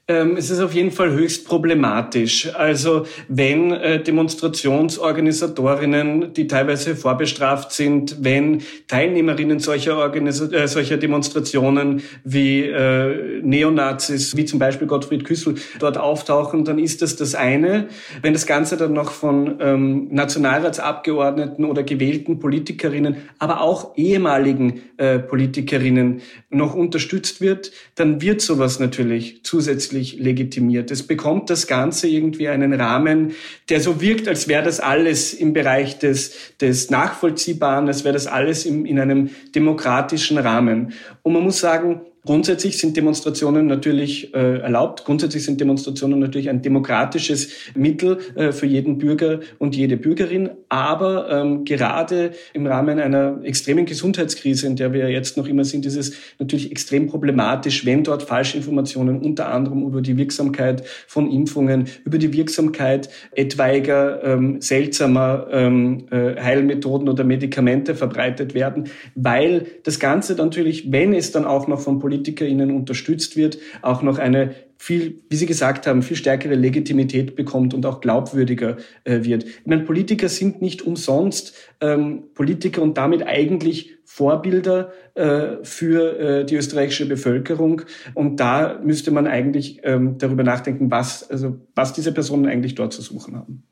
Ähm, 0.08 0.36
es 0.36 0.50
ist 0.50 0.58
auf 0.58 0.74
jeden 0.74 0.90
Fall 0.90 1.12
höchst 1.12 1.46
problematisch. 1.46 2.52
Also 2.54 3.06
wenn 3.28 3.70
äh, 3.70 4.02
Demonstrationsorganisatorinnen, 4.02 6.34
die 6.34 6.48
teilweise 6.48 6.96
vorbestraft 6.96 7.70
sind, 7.70 8.24
wenn 8.24 8.62
Teilnehmerinnen 8.88 9.60
solcher, 9.60 9.98
Organisa 9.98 10.46
äh, 10.46 10.66
solcher 10.66 10.96
Demonstrationen 10.96 12.02
wie 12.24 12.62
äh, 12.62 13.40
Neonazis, 13.42 14.36
wie 14.36 14.44
zum 14.44 14.58
Beispiel 14.58 14.88
Gottfried 14.88 15.24
Küssel, 15.24 15.54
dort 15.78 15.98
auftauchen, 15.98 16.64
dann 16.64 16.80
ist 16.80 17.00
das 17.00 17.14
das 17.14 17.36
eine. 17.36 17.86
Wenn 18.22 18.32
das 18.32 18.46
Ganze 18.46 18.76
dann 18.76 18.94
noch 18.94 19.12
von 19.12 19.58
ähm, 19.60 20.08
Nationalratsabgeordneten 20.10 21.64
oder 21.64 21.84
gewählten 21.84 22.40
Politikerinnen, 22.40 23.18
aber 23.38 23.60
auch 23.60 23.96
ehemaligen 23.96 24.82
äh, 24.96 25.20
Politikerinnen 25.20 26.22
noch 26.50 26.74
unterstützt 26.74 27.40
wird, 27.40 27.70
dann 27.94 28.20
wird 28.20 28.40
sowas 28.40 28.80
natürlich 28.80 29.44
zusätzlich 29.44 29.91
zusätzlich 29.92 30.18
legitimiert. 30.18 30.90
Es 30.90 31.06
bekommt 31.06 31.50
das 31.50 31.66
Ganze 31.66 32.08
irgendwie 32.08 32.48
einen 32.48 32.72
Rahmen, 32.72 33.32
der 33.68 33.80
so 33.80 34.00
wirkt, 34.00 34.26
als 34.28 34.48
wäre 34.48 34.62
das 34.62 34.80
alles 34.80 35.34
im 35.34 35.52
Bereich 35.52 35.98
des, 35.98 36.34
des 36.60 36.90
Nachvollziehbaren, 36.90 37.86
als 37.86 38.04
wäre 38.04 38.14
das 38.14 38.26
alles 38.26 38.64
im, 38.64 38.86
in 38.86 38.98
einem 38.98 39.30
demokratischen 39.54 40.38
Rahmen. 40.38 40.92
Und 41.22 41.34
man 41.34 41.42
muss 41.42 41.60
sagen, 41.60 42.00
Grundsätzlich 42.24 42.78
sind 42.78 42.96
Demonstrationen 42.96 43.66
natürlich 43.66 44.32
äh, 44.32 44.58
erlaubt. 44.58 45.04
Grundsätzlich 45.04 45.44
sind 45.44 45.60
Demonstrationen 45.60 46.20
natürlich 46.20 46.48
ein 46.50 46.62
demokratisches 46.62 47.48
Mittel 47.74 48.18
äh, 48.36 48.52
für 48.52 48.66
jeden 48.66 48.98
Bürger 48.98 49.40
und 49.58 49.74
jede 49.74 49.96
Bürgerin. 49.96 50.50
Aber 50.68 51.28
ähm, 51.32 51.64
gerade 51.64 52.30
im 52.52 52.64
Rahmen 52.68 53.00
einer 53.00 53.40
extremen 53.42 53.86
Gesundheitskrise, 53.86 54.68
in 54.68 54.76
der 54.76 54.92
wir 54.92 55.10
jetzt 55.10 55.36
noch 55.36 55.48
immer 55.48 55.64
sind, 55.64 55.84
ist 55.84 55.96
es 55.96 56.12
natürlich 56.38 56.70
extrem 56.70 57.08
problematisch, 57.08 57.84
wenn 57.86 58.04
dort 58.04 58.22
Falschinformationen 58.22 59.20
unter 59.20 59.48
anderem 59.48 59.82
über 59.84 60.00
die 60.00 60.16
Wirksamkeit 60.16 60.84
von 61.08 61.28
Impfungen, 61.28 61.88
über 62.04 62.18
die 62.18 62.32
Wirksamkeit 62.32 63.10
etwaiger 63.32 64.22
ähm, 64.22 64.60
seltsamer 64.60 65.48
ähm, 65.50 66.04
äh, 66.12 66.40
Heilmethoden 66.40 67.08
oder 67.08 67.24
Medikamente 67.24 67.96
verbreitet 67.96 68.54
werden, 68.54 68.84
weil 69.16 69.66
das 69.82 69.98
Ganze 69.98 70.36
natürlich, 70.36 70.92
wenn 70.92 71.14
es 71.14 71.32
dann 71.32 71.46
auch 71.46 71.66
noch 71.66 71.80
von 71.80 71.98
PolitikerInnen 72.12 72.70
unterstützt 72.70 73.36
wird, 73.36 73.58
auch 73.80 74.02
noch 74.02 74.18
eine 74.18 74.54
viel, 74.76 75.22
wie 75.30 75.36
Sie 75.36 75.46
gesagt 75.46 75.86
haben, 75.86 76.02
viel 76.02 76.16
stärkere 76.16 76.54
Legitimität 76.54 77.36
bekommt 77.36 77.72
und 77.72 77.86
auch 77.86 78.00
glaubwürdiger 78.00 78.76
äh, 79.04 79.22
wird. 79.22 79.44
Ich 79.44 79.66
meine, 79.66 79.84
Politiker 79.84 80.28
sind 80.28 80.60
nicht 80.60 80.82
umsonst 80.82 81.54
ähm, 81.80 82.24
Politiker 82.34 82.82
und 82.82 82.98
damit 82.98 83.26
eigentlich 83.26 83.96
Vorbilder 84.04 84.92
äh, 85.14 85.62
für 85.62 86.18
äh, 86.18 86.44
die 86.44 86.56
österreichische 86.56 87.06
Bevölkerung. 87.06 87.82
Und 88.14 88.40
da 88.40 88.80
müsste 88.82 89.10
man 89.10 89.26
eigentlich 89.26 89.80
ähm, 89.84 90.18
darüber 90.18 90.42
nachdenken, 90.42 90.90
was, 90.90 91.30
also, 91.30 91.60
was 91.74 91.92
diese 91.92 92.12
Personen 92.12 92.46
eigentlich 92.46 92.74
dort 92.74 92.92
zu 92.92 93.02
suchen 93.02 93.36
haben. 93.36 93.62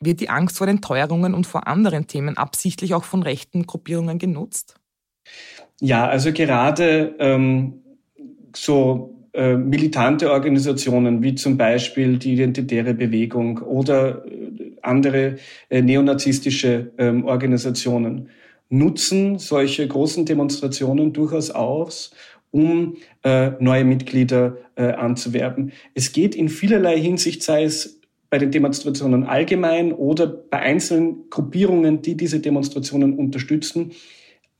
Wird 0.00 0.20
die 0.20 0.28
Angst 0.28 0.58
vor 0.58 0.66
den 0.66 0.80
Teuerungen 0.80 1.32
und 1.32 1.46
vor 1.46 1.68
anderen 1.68 2.08
Themen 2.08 2.36
absichtlich 2.36 2.92
auch 2.92 3.04
von 3.04 3.22
rechten 3.22 3.66
Gruppierungen 3.66 4.18
genutzt? 4.18 4.74
Ja, 5.84 6.06
also 6.06 6.32
gerade 6.32 7.16
ähm, 7.18 7.82
so 8.54 9.26
äh, 9.32 9.56
militante 9.56 10.30
Organisationen 10.30 11.24
wie 11.24 11.34
zum 11.34 11.56
Beispiel 11.56 12.18
die 12.18 12.34
Identitäre 12.34 12.94
Bewegung 12.94 13.58
oder 13.58 14.24
äh, 14.24 14.76
andere 14.80 15.38
äh, 15.70 15.82
neonazistische 15.82 16.92
ähm, 16.98 17.24
Organisationen 17.24 18.28
nutzen 18.68 19.40
solche 19.40 19.88
großen 19.88 20.24
Demonstrationen 20.24 21.12
durchaus 21.12 21.50
aus, 21.50 22.14
um 22.52 22.96
äh, 23.24 23.50
neue 23.58 23.84
Mitglieder 23.84 24.58
äh, 24.76 24.84
anzuwerben. 24.84 25.72
Es 25.94 26.12
geht 26.12 26.36
in 26.36 26.48
vielerlei 26.48 26.96
Hinsicht, 26.96 27.42
sei 27.42 27.64
es 27.64 28.00
bei 28.30 28.38
den 28.38 28.52
Demonstrationen 28.52 29.24
allgemein 29.24 29.92
oder 29.92 30.28
bei 30.28 30.60
einzelnen 30.60 31.28
Gruppierungen, 31.28 32.02
die 32.02 32.16
diese 32.16 32.38
Demonstrationen 32.38 33.18
unterstützen, 33.18 33.90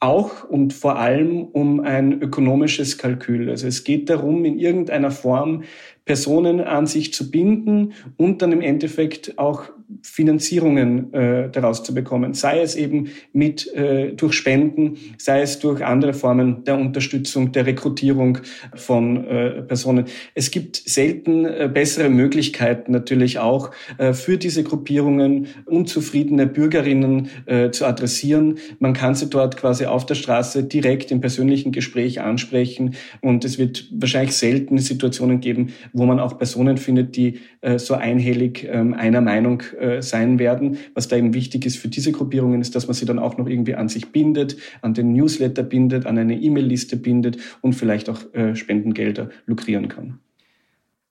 auch 0.02 0.42
und 0.44 0.72
vor 0.72 0.98
allem 0.98 1.44
um 1.44 1.80
ein 1.80 2.20
ökonomisches 2.20 2.98
Kalkül. 2.98 3.48
Also 3.48 3.68
es 3.68 3.84
geht 3.84 4.10
darum, 4.10 4.44
in 4.44 4.58
irgendeiner 4.58 5.12
Form 5.12 5.62
Personen 6.04 6.60
an 6.60 6.86
sich 6.86 7.14
zu 7.14 7.30
binden 7.30 7.92
und 8.16 8.42
dann 8.42 8.50
im 8.50 8.60
Endeffekt 8.60 9.38
auch 9.38 9.70
Finanzierungen 10.02 11.12
äh, 11.12 11.50
daraus 11.50 11.82
zu 11.82 11.94
bekommen, 11.94 12.34
sei 12.34 12.60
es 12.60 12.76
eben 12.76 13.08
mit 13.32 13.72
äh, 13.74 14.12
durch 14.12 14.34
Spenden, 14.34 14.96
sei 15.18 15.42
es 15.42 15.58
durch 15.58 15.84
andere 15.84 16.14
Formen 16.14 16.64
der 16.64 16.78
Unterstützung, 16.78 17.52
der 17.52 17.66
Rekrutierung 17.66 18.38
von 18.74 19.24
äh, 19.26 19.62
Personen. 19.62 20.06
Es 20.34 20.50
gibt 20.50 20.76
selten 20.76 21.44
äh, 21.44 21.70
bessere 21.72 22.08
Möglichkeiten 22.08 22.92
natürlich 22.92 23.38
auch 23.38 23.70
äh, 23.98 24.12
für 24.12 24.38
diese 24.38 24.62
Gruppierungen 24.62 25.48
unzufriedene 25.66 26.46
Bürgerinnen 26.46 27.28
äh, 27.46 27.70
zu 27.70 27.84
adressieren. 27.84 28.58
Man 28.78 28.92
kann 28.92 29.14
sie 29.14 29.28
dort 29.28 29.56
quasi 29.56 29.86
auf 29.86 30.06
der 30.06 30.14
Straße 30.14 30.64
direkt 30.64 31.10
im 31.10 31.20
persönlichen 31.20 31.72
Gespräch 31.72 32.20
ansprechen 32.20 32.94
und 33.20 33.44
es 33.44 33.58
wird 33.58 33.88
wahrscheinlich 33.92 34.36
selten 34.36 34.78
Situationen 34.78 35.40
geben, 35.40 35.72
wo 35.92 36.06
man 36.06 36.20
auch 36.20 36.38
Personen 36.38 36.76
findet, 36.76 37.16
die 37.16 37.40
äh, 37.60 37.78
so 37.78 37.94
einhellig 37.94 38.68
ähm, 38.70 38.94
einer 38.94 39.20
Meinung 39.20 39.62
äh, 39.78 39.81
sein 40.00 40.38
werden. 40.38 40.78
Was 40.94 41.08
da 41.08 41.16
eben 41.16 41.34
wichtig 41.34 41.66
ist 41.66 41.78
für 41.78 41.88
diese 41.88 42.12
Gruppierungen, 42.12 42.60
ist, 42.60 42.74
dass 42.74 42.86
man 42.86 42.94
sie 42.94 43.06
dann 43.06 43.18
auch 43.18 43.38
noch 43.38 43.48
irgendwie 43.48 43.74
an 43.74 43.88
sich 43.88 44.12
bindet, 44.12 44.56
an 44.80 44.94
den 44.94 45.12
Newsletter 45.12 45.62
bindet, 45.62 46.06
an 46.06 46.18
eine 46.18 46.40
E-Mail-Liste 46.40 46.96
bindet 46.96 47.38
und 47.60 47.74
vielleicht 47.74 48.08
auch 48.08 48.32
äh, 48.34 48.54
Spendengelder 48.54 49.30
lukrieren 49.46 49.88
kann. 49.88 50.18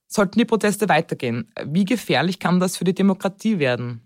Sollten 0.08 0.40
die 0.40 0.46
Proteste 0.46 0.90
weitergehen, 0.90 1.48
wie 1.66 1.86
gefährlich 1.86 2.40
kann 2.40 2.60
das 2.60 2.76
für 2.76 2.84
die 2.84 2.94
Demokratie 2.94 3.60
werden? 3.60 4.02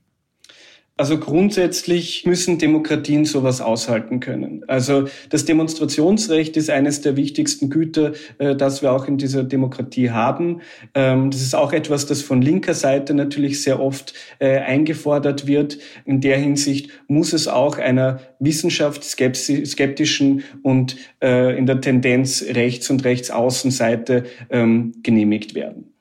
Also 0.98 1.20
grundsätzlich 1.20 2.26
müssen 2.26 2.58
Demokratien 2.58 3.26
sowas 3.26 3.60
aushalten 3.60 4.22
können. 4.22 4.64
Also 4.68 5.10
das 5.30 5.44
Demonstrationsrecht 5.44 6.56
ist 6.56 6.70
eines 6.70 7.02
der 7.02 7.18
wichtigsten 7.18 7.70
Güter, 7.70 8.14
äh, 8.38 8.56
das 8.56 8.82
wir 8.82 8.94
auch 8.94 9.06
in 9.06 9.18
dieser 9.18 9.44
Demokratie 9.44 10.12
haben. 10.12 10.62
Ähm, 10.94 11.32
das 11.32 11.42
ist 11.42 11.54
auch 11.54 11.74
etwas, 11.74 12.06
das 12.06 12.22
von 12.22 12.42
linker 12.42 12.74
Seite 12.74 13.14
natürlich 13.14 13.62
sehr 13.62 13.82
oft 13.82 14.14
äh, 14.40 14.60
eingefordert 14.60 15.48
wird. 15.48 15.80
In 16.06 16.22
der 16.22 16.38
Hinsicht 16.38 16.90
muss 17.10 17.34
es 17.34 17.50
auch 17.50 17.78
einer 17.78 18.22
wissenschaftsskeptischen 18.40 20.46
und 20.64 20.96
äh, 21.22 21.58
in 21.58 21.66
der 21.66 21.82
Tendenz 21.82 22.42
rechts- 22.42 22.90
und 22.90 23.04
rechtsaußenseite 23.04 24.24
ähm, 24.50 24.94
genehmigt 25.04 25.56
werden. 25.56 25.92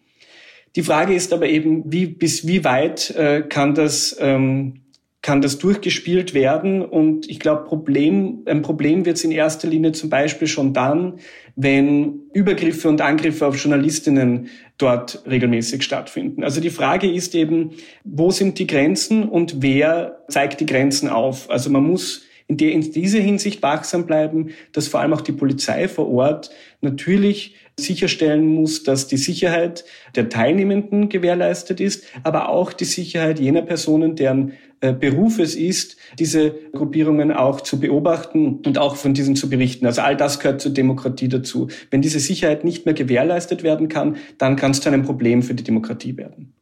Die 0.76 0.82
Frage 0.82 1.14
ist 1.14 1.32
aber 1.32 1.48
eben, 1.48 1.92
wie, 1.92 2.06
bis 2.06 2.46
wie 2.46 2.62
weit 2.62 3.10
äh, 3.10 3.42
kann 3.42 3.74
das 3.74 4.16
ähm, 4.20 4.83
kann 5.24 5.40
das 5.40 5.56
durchgespielt 5.56 6.34
werden. 6.34 6.84
Und 6.84 7.30
ich 7.30 7.40
glaube, 7.40 7.64
Problem, 7.64 8.42
ein 8.44 8.60
Problem 8.60 9.06
wird 9.06 9.16
es 9.16 9.24
in 9.24 9.32
erster 9.32 9.66
Linie 9.66 9.92
zum 9.92 10.10
Beispiel 10.10 10.46
schon 10.46 10.74
dann, 10.74 11.14
wenn 11.56 12.20
Übergriffe 12.34 12.90
und 12.90 13.00
Angriffe 13.00 13.46
auf 13.46 13.56
Journalistinnen 13.56 14.48
dort 14.76 15.22
regelmäßig 15.26 15.82
stattfinden. 15.82 16.44
Also 16.44 16.60
die 16.60 16.68
Frage 16.68 17.10
ist 17.10 17.34
eben, 17.34 17.70
wo 18.04 18.30
sind 18.30 18.58
die 18.58 18.66
Grenzen 18.66 19.26
und 19.26 19.62
wer 19.62 20.18
zeigt 20.28 20.60
die 20.60 20.66
Grenzen 20.66 21.08
auf? 21.08 21.48
Also 21.48 21.70
man 21.70 21.84
muss 21.84 22.26
in, 22.46 22.58
der, 22.58 22.72
in 22.72 22.82
dieser 22.82 23.20
Hinsicht 23.20 23.62
wachsam 23.62 24.04
bleiben, 24.04 24.50
dass 24.72 24.88
vor 24.88 25.00
allem 25.00 25.14
auch 25.14 25.22
die 25.22 25.32
Polizei 25.32 25.88
vor 25.88 26.06
Ort 26.10 26.50
natürlich 26.82 27.54
sicherstellen 27.80 28.46
muss, 28.46 28.82
dass 28.82 29.06
die 29.06 29.16
Sicherheit 29.16 29.86
der 30.16 30.28
Teilnehmenden 30.28 31.08
gewährleistet 31.08 31.80
ist, 31.80 32.04
aber 32.22 32.50
auch 32.50 32.74
die 32.74 32.84
Sicherheit 32.84 33.40
jener 33.40 33.62
Personen, 33.62 34.16
deren 34.16 34.52
äh, 34.84 34.92
Beruf 34.92 35.38
es 35.38 35.54
ist, 35.54 35.96
diese 36.18 36.50
Gruppierungen 36.72 37.32
auch 37.32 37.62
zu 37.62 37.80
beobachten 37.80 38.60
und 38.66 38.76
auch 38.76 38.96
von 38.96 39.14
diesen 39.14 39.34
zu 39.34 39.48
berichten. 39.48 39.86
Also 39.86 40.02
all 40.02 40.14
das 40.14 40.40
gehört 40.40 40.60
zur 40.60 40.72
Demokratie 40.72 41.28
dazu. 41.28 41.68
Wenn 41.90 42.02
diese 42.02 42.20
Sicherheit 42.20 42.64
nicht 42.64 42.84
mehr 42.84 42.92
gewährleistet 42.92 43.62
werden 43.62 43.88
kann, 43.88 44.16
dann 44.36 44.56
kann 44.56 44.72
es 44.72 44.82
zu 44.82 44.90
einem 44.90 45.02
Problem 45.02 45.42
für 45.42 45.54
die 45.54 45.64
Demokratie 45.64 46.18
werden. 46.18 46.52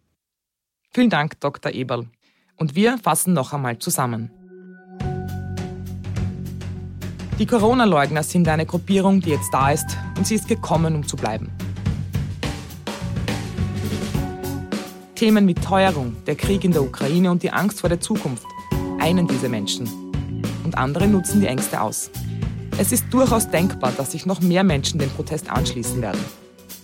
Vielen 0.92 1.10
Dank, 1.10 1.40
Dr. 1.40 1.72
Eberl. 1.72 2.06
Und 2.56 2.76
wir 2.76 2.96
fassen 2.98 3.32
noch 3.32 3.52
einmal 3.52 3.78
zusammen. 3.78 4.30
Die 7.40 7.46
Corona-Leugner 7.46 8.22
sind 8.22 8.46
eine 8.46 8.66
Gruppierung, 8.66 9.20
die 9.20 9.30
jetzt 9.30 9.52
da 9.52 9.72
ist 9.72 9.98
und 10.16 10.28
sie 10.28 10.36
ist 10.36 10.46
gekommen, 10.46 10.94
um 10.94 11.08
zu 11.08 11.16
bleiben. 11.16 11.50
Themen 15.22 15.46
wie 15.46 15.54
Teuerung, 15.54 16.16
der 16.26 16.34
Krieg 16.34 16.64
in 16.64 16.72
der 16.72 16.82
Ukraine 16.82 17.30
und 17.30 17.44
die 17.44 17.52
Angst 17.52 17.78
vor 17.78 17.88
der 17.88 18.00
Zukunft 18.00 18.44
einen 18.98 19.28
diese 19.28 19.48
Menschen. 19.48 19.88
Und 20.64 20.76
andere 20.76 21.06
nutzen 21.06 21.40
die 21.40 21.46
Ängste 21.46 21.80
aus. 21.80 22.10
Es 22.76 22.90
ist 22.90 23.04
durchaus 23.12 23.48
denkbar, 23.48 23.92
dass 23.96 24.10
sich 24.10 24.26
noch 24.26 24.40
mehr 24.40 24.64
Menschen 24.64 24.98
dem 24.98 25.10
Protest 25.10 25.48
anschließen 25.48 26.02
werden. 26.02 26.20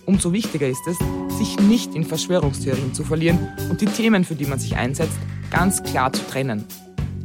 Umso 0.06 0.32
wichtiger 0.32 0.68
ist 0.68 0.86
es, 0.86 0.96
sich 1.36 1.58
nicht 1.58 1.96
in 1.96 2.04
Verschwörungstheorien 2.04 2.94
zu 2.94 3.02
verlieren 3.02 3.40
und 3.70 3.80
die 3.80 3.86
Themen, 3.86 4.22
für 4.22 4.36
die 4.36 4.46
man 4.46 4.60
sich 4.60 4.76
einsetzt, 4.76 5.18
ganz 5.50 5.82
klar 5.82 6.12
zu 6.12 6.24
trennen. 6.30 6.64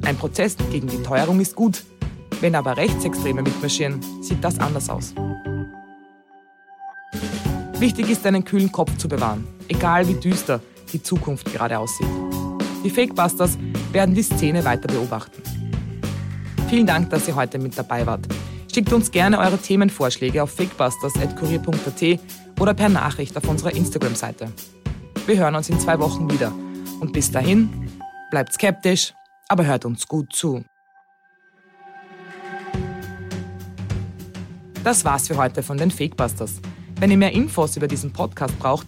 Ein 0.02 0.18
Protest 0.18 0.62
gegen 0.72 0.88
die 0.88 1.04
Teuerung 1.04 1.40
ist 1.42 1.54
gut, 1.54 1.84
wenn 2.42 2.56
aber 2.56 2.76
Rechtsextreme 2.76 3.44
mitmarschieren, 3.44 4.02
sieht 4.24 4.44
das 4.44 4.58
anders 4.58 4.90
aus. 4.90 5.14
Wichtig 7.78 8.10
ist, 8.10 8.26
einen 8.26 8.44
kühlen 8.44 8.72
Kopf 8.72 8.98
zu 8.98 9.08
bewahren, 9.08 9.48
egal 9.68 10.08
wie 10.08 10.16
düster 10.16 10.60
die 10.94 11.04
Zukunft 11.04 11.52
gerade 11.52 11.78
aussieht. 11.78 12.08
Die 12.84 12.90
Fakebusters 12.90 13.58
werden 13.92 14.14
die 14.16 14.24
Szene 14.24 14.64
weiter 14.66 14.88
beobachten. 14.88 15.42
Vielen 16.70 16.86
Dank, 16.86 17.10
dass 17.10 17.28
ihr 17.28 17.36
heute 17.36 17.60
mit 17.60 17.78
dabei 17.78 18.06
wart. 18.06 18.28
Schickt 18.74 18.92
uns 18.92 19.12
gerne 19.12 19.38
eure 19.38 19.58
Themenvorschläge 19.58 20.42
auf 20.42 20.52
fakebusters.kurier.at 20.52 22.20
oder 22.60 22.74
per 22.74 22.90
Nachricht 22.90 23.38
auf 23.38 23.48
unserer 23.48 23.74
Instagram-Seite. 23.74 24.52
Wir 25.26 25.38
hören 25.38 25.56
uns 25.56 25.70
in 25.70 25.80
zwei 25.80 26.00
Wochen 26.00 26.32
wieder. 26.32 26.52
Und 27.00 27.14
bis 27.14 27.32
dahin, 27.32 27.70
bleibt 28.32 28.54
skeptisch, 28.54 29.14
aber 29.48 29.66
hört 29.66 29.86
uns 29.86 30.08
gut 30.08 30.34
zu. 30.34 30.64
Das 34.84 35.06
war's 35.06 35.28
für 35.28 35.38
heute 35.38 35.64
von 35.64 35.78
den 35.78 35.92
Fakebusters. 35.92 36.60
Wenn 37.00 37.12
ihr 37.12 37.18
mehr 37.18 37.32
Infos 37.32 37.78
über 37.78 37.88
diesen 37.88 38.12
Podcast 38.12 38.58
braucht, 38.60 38.88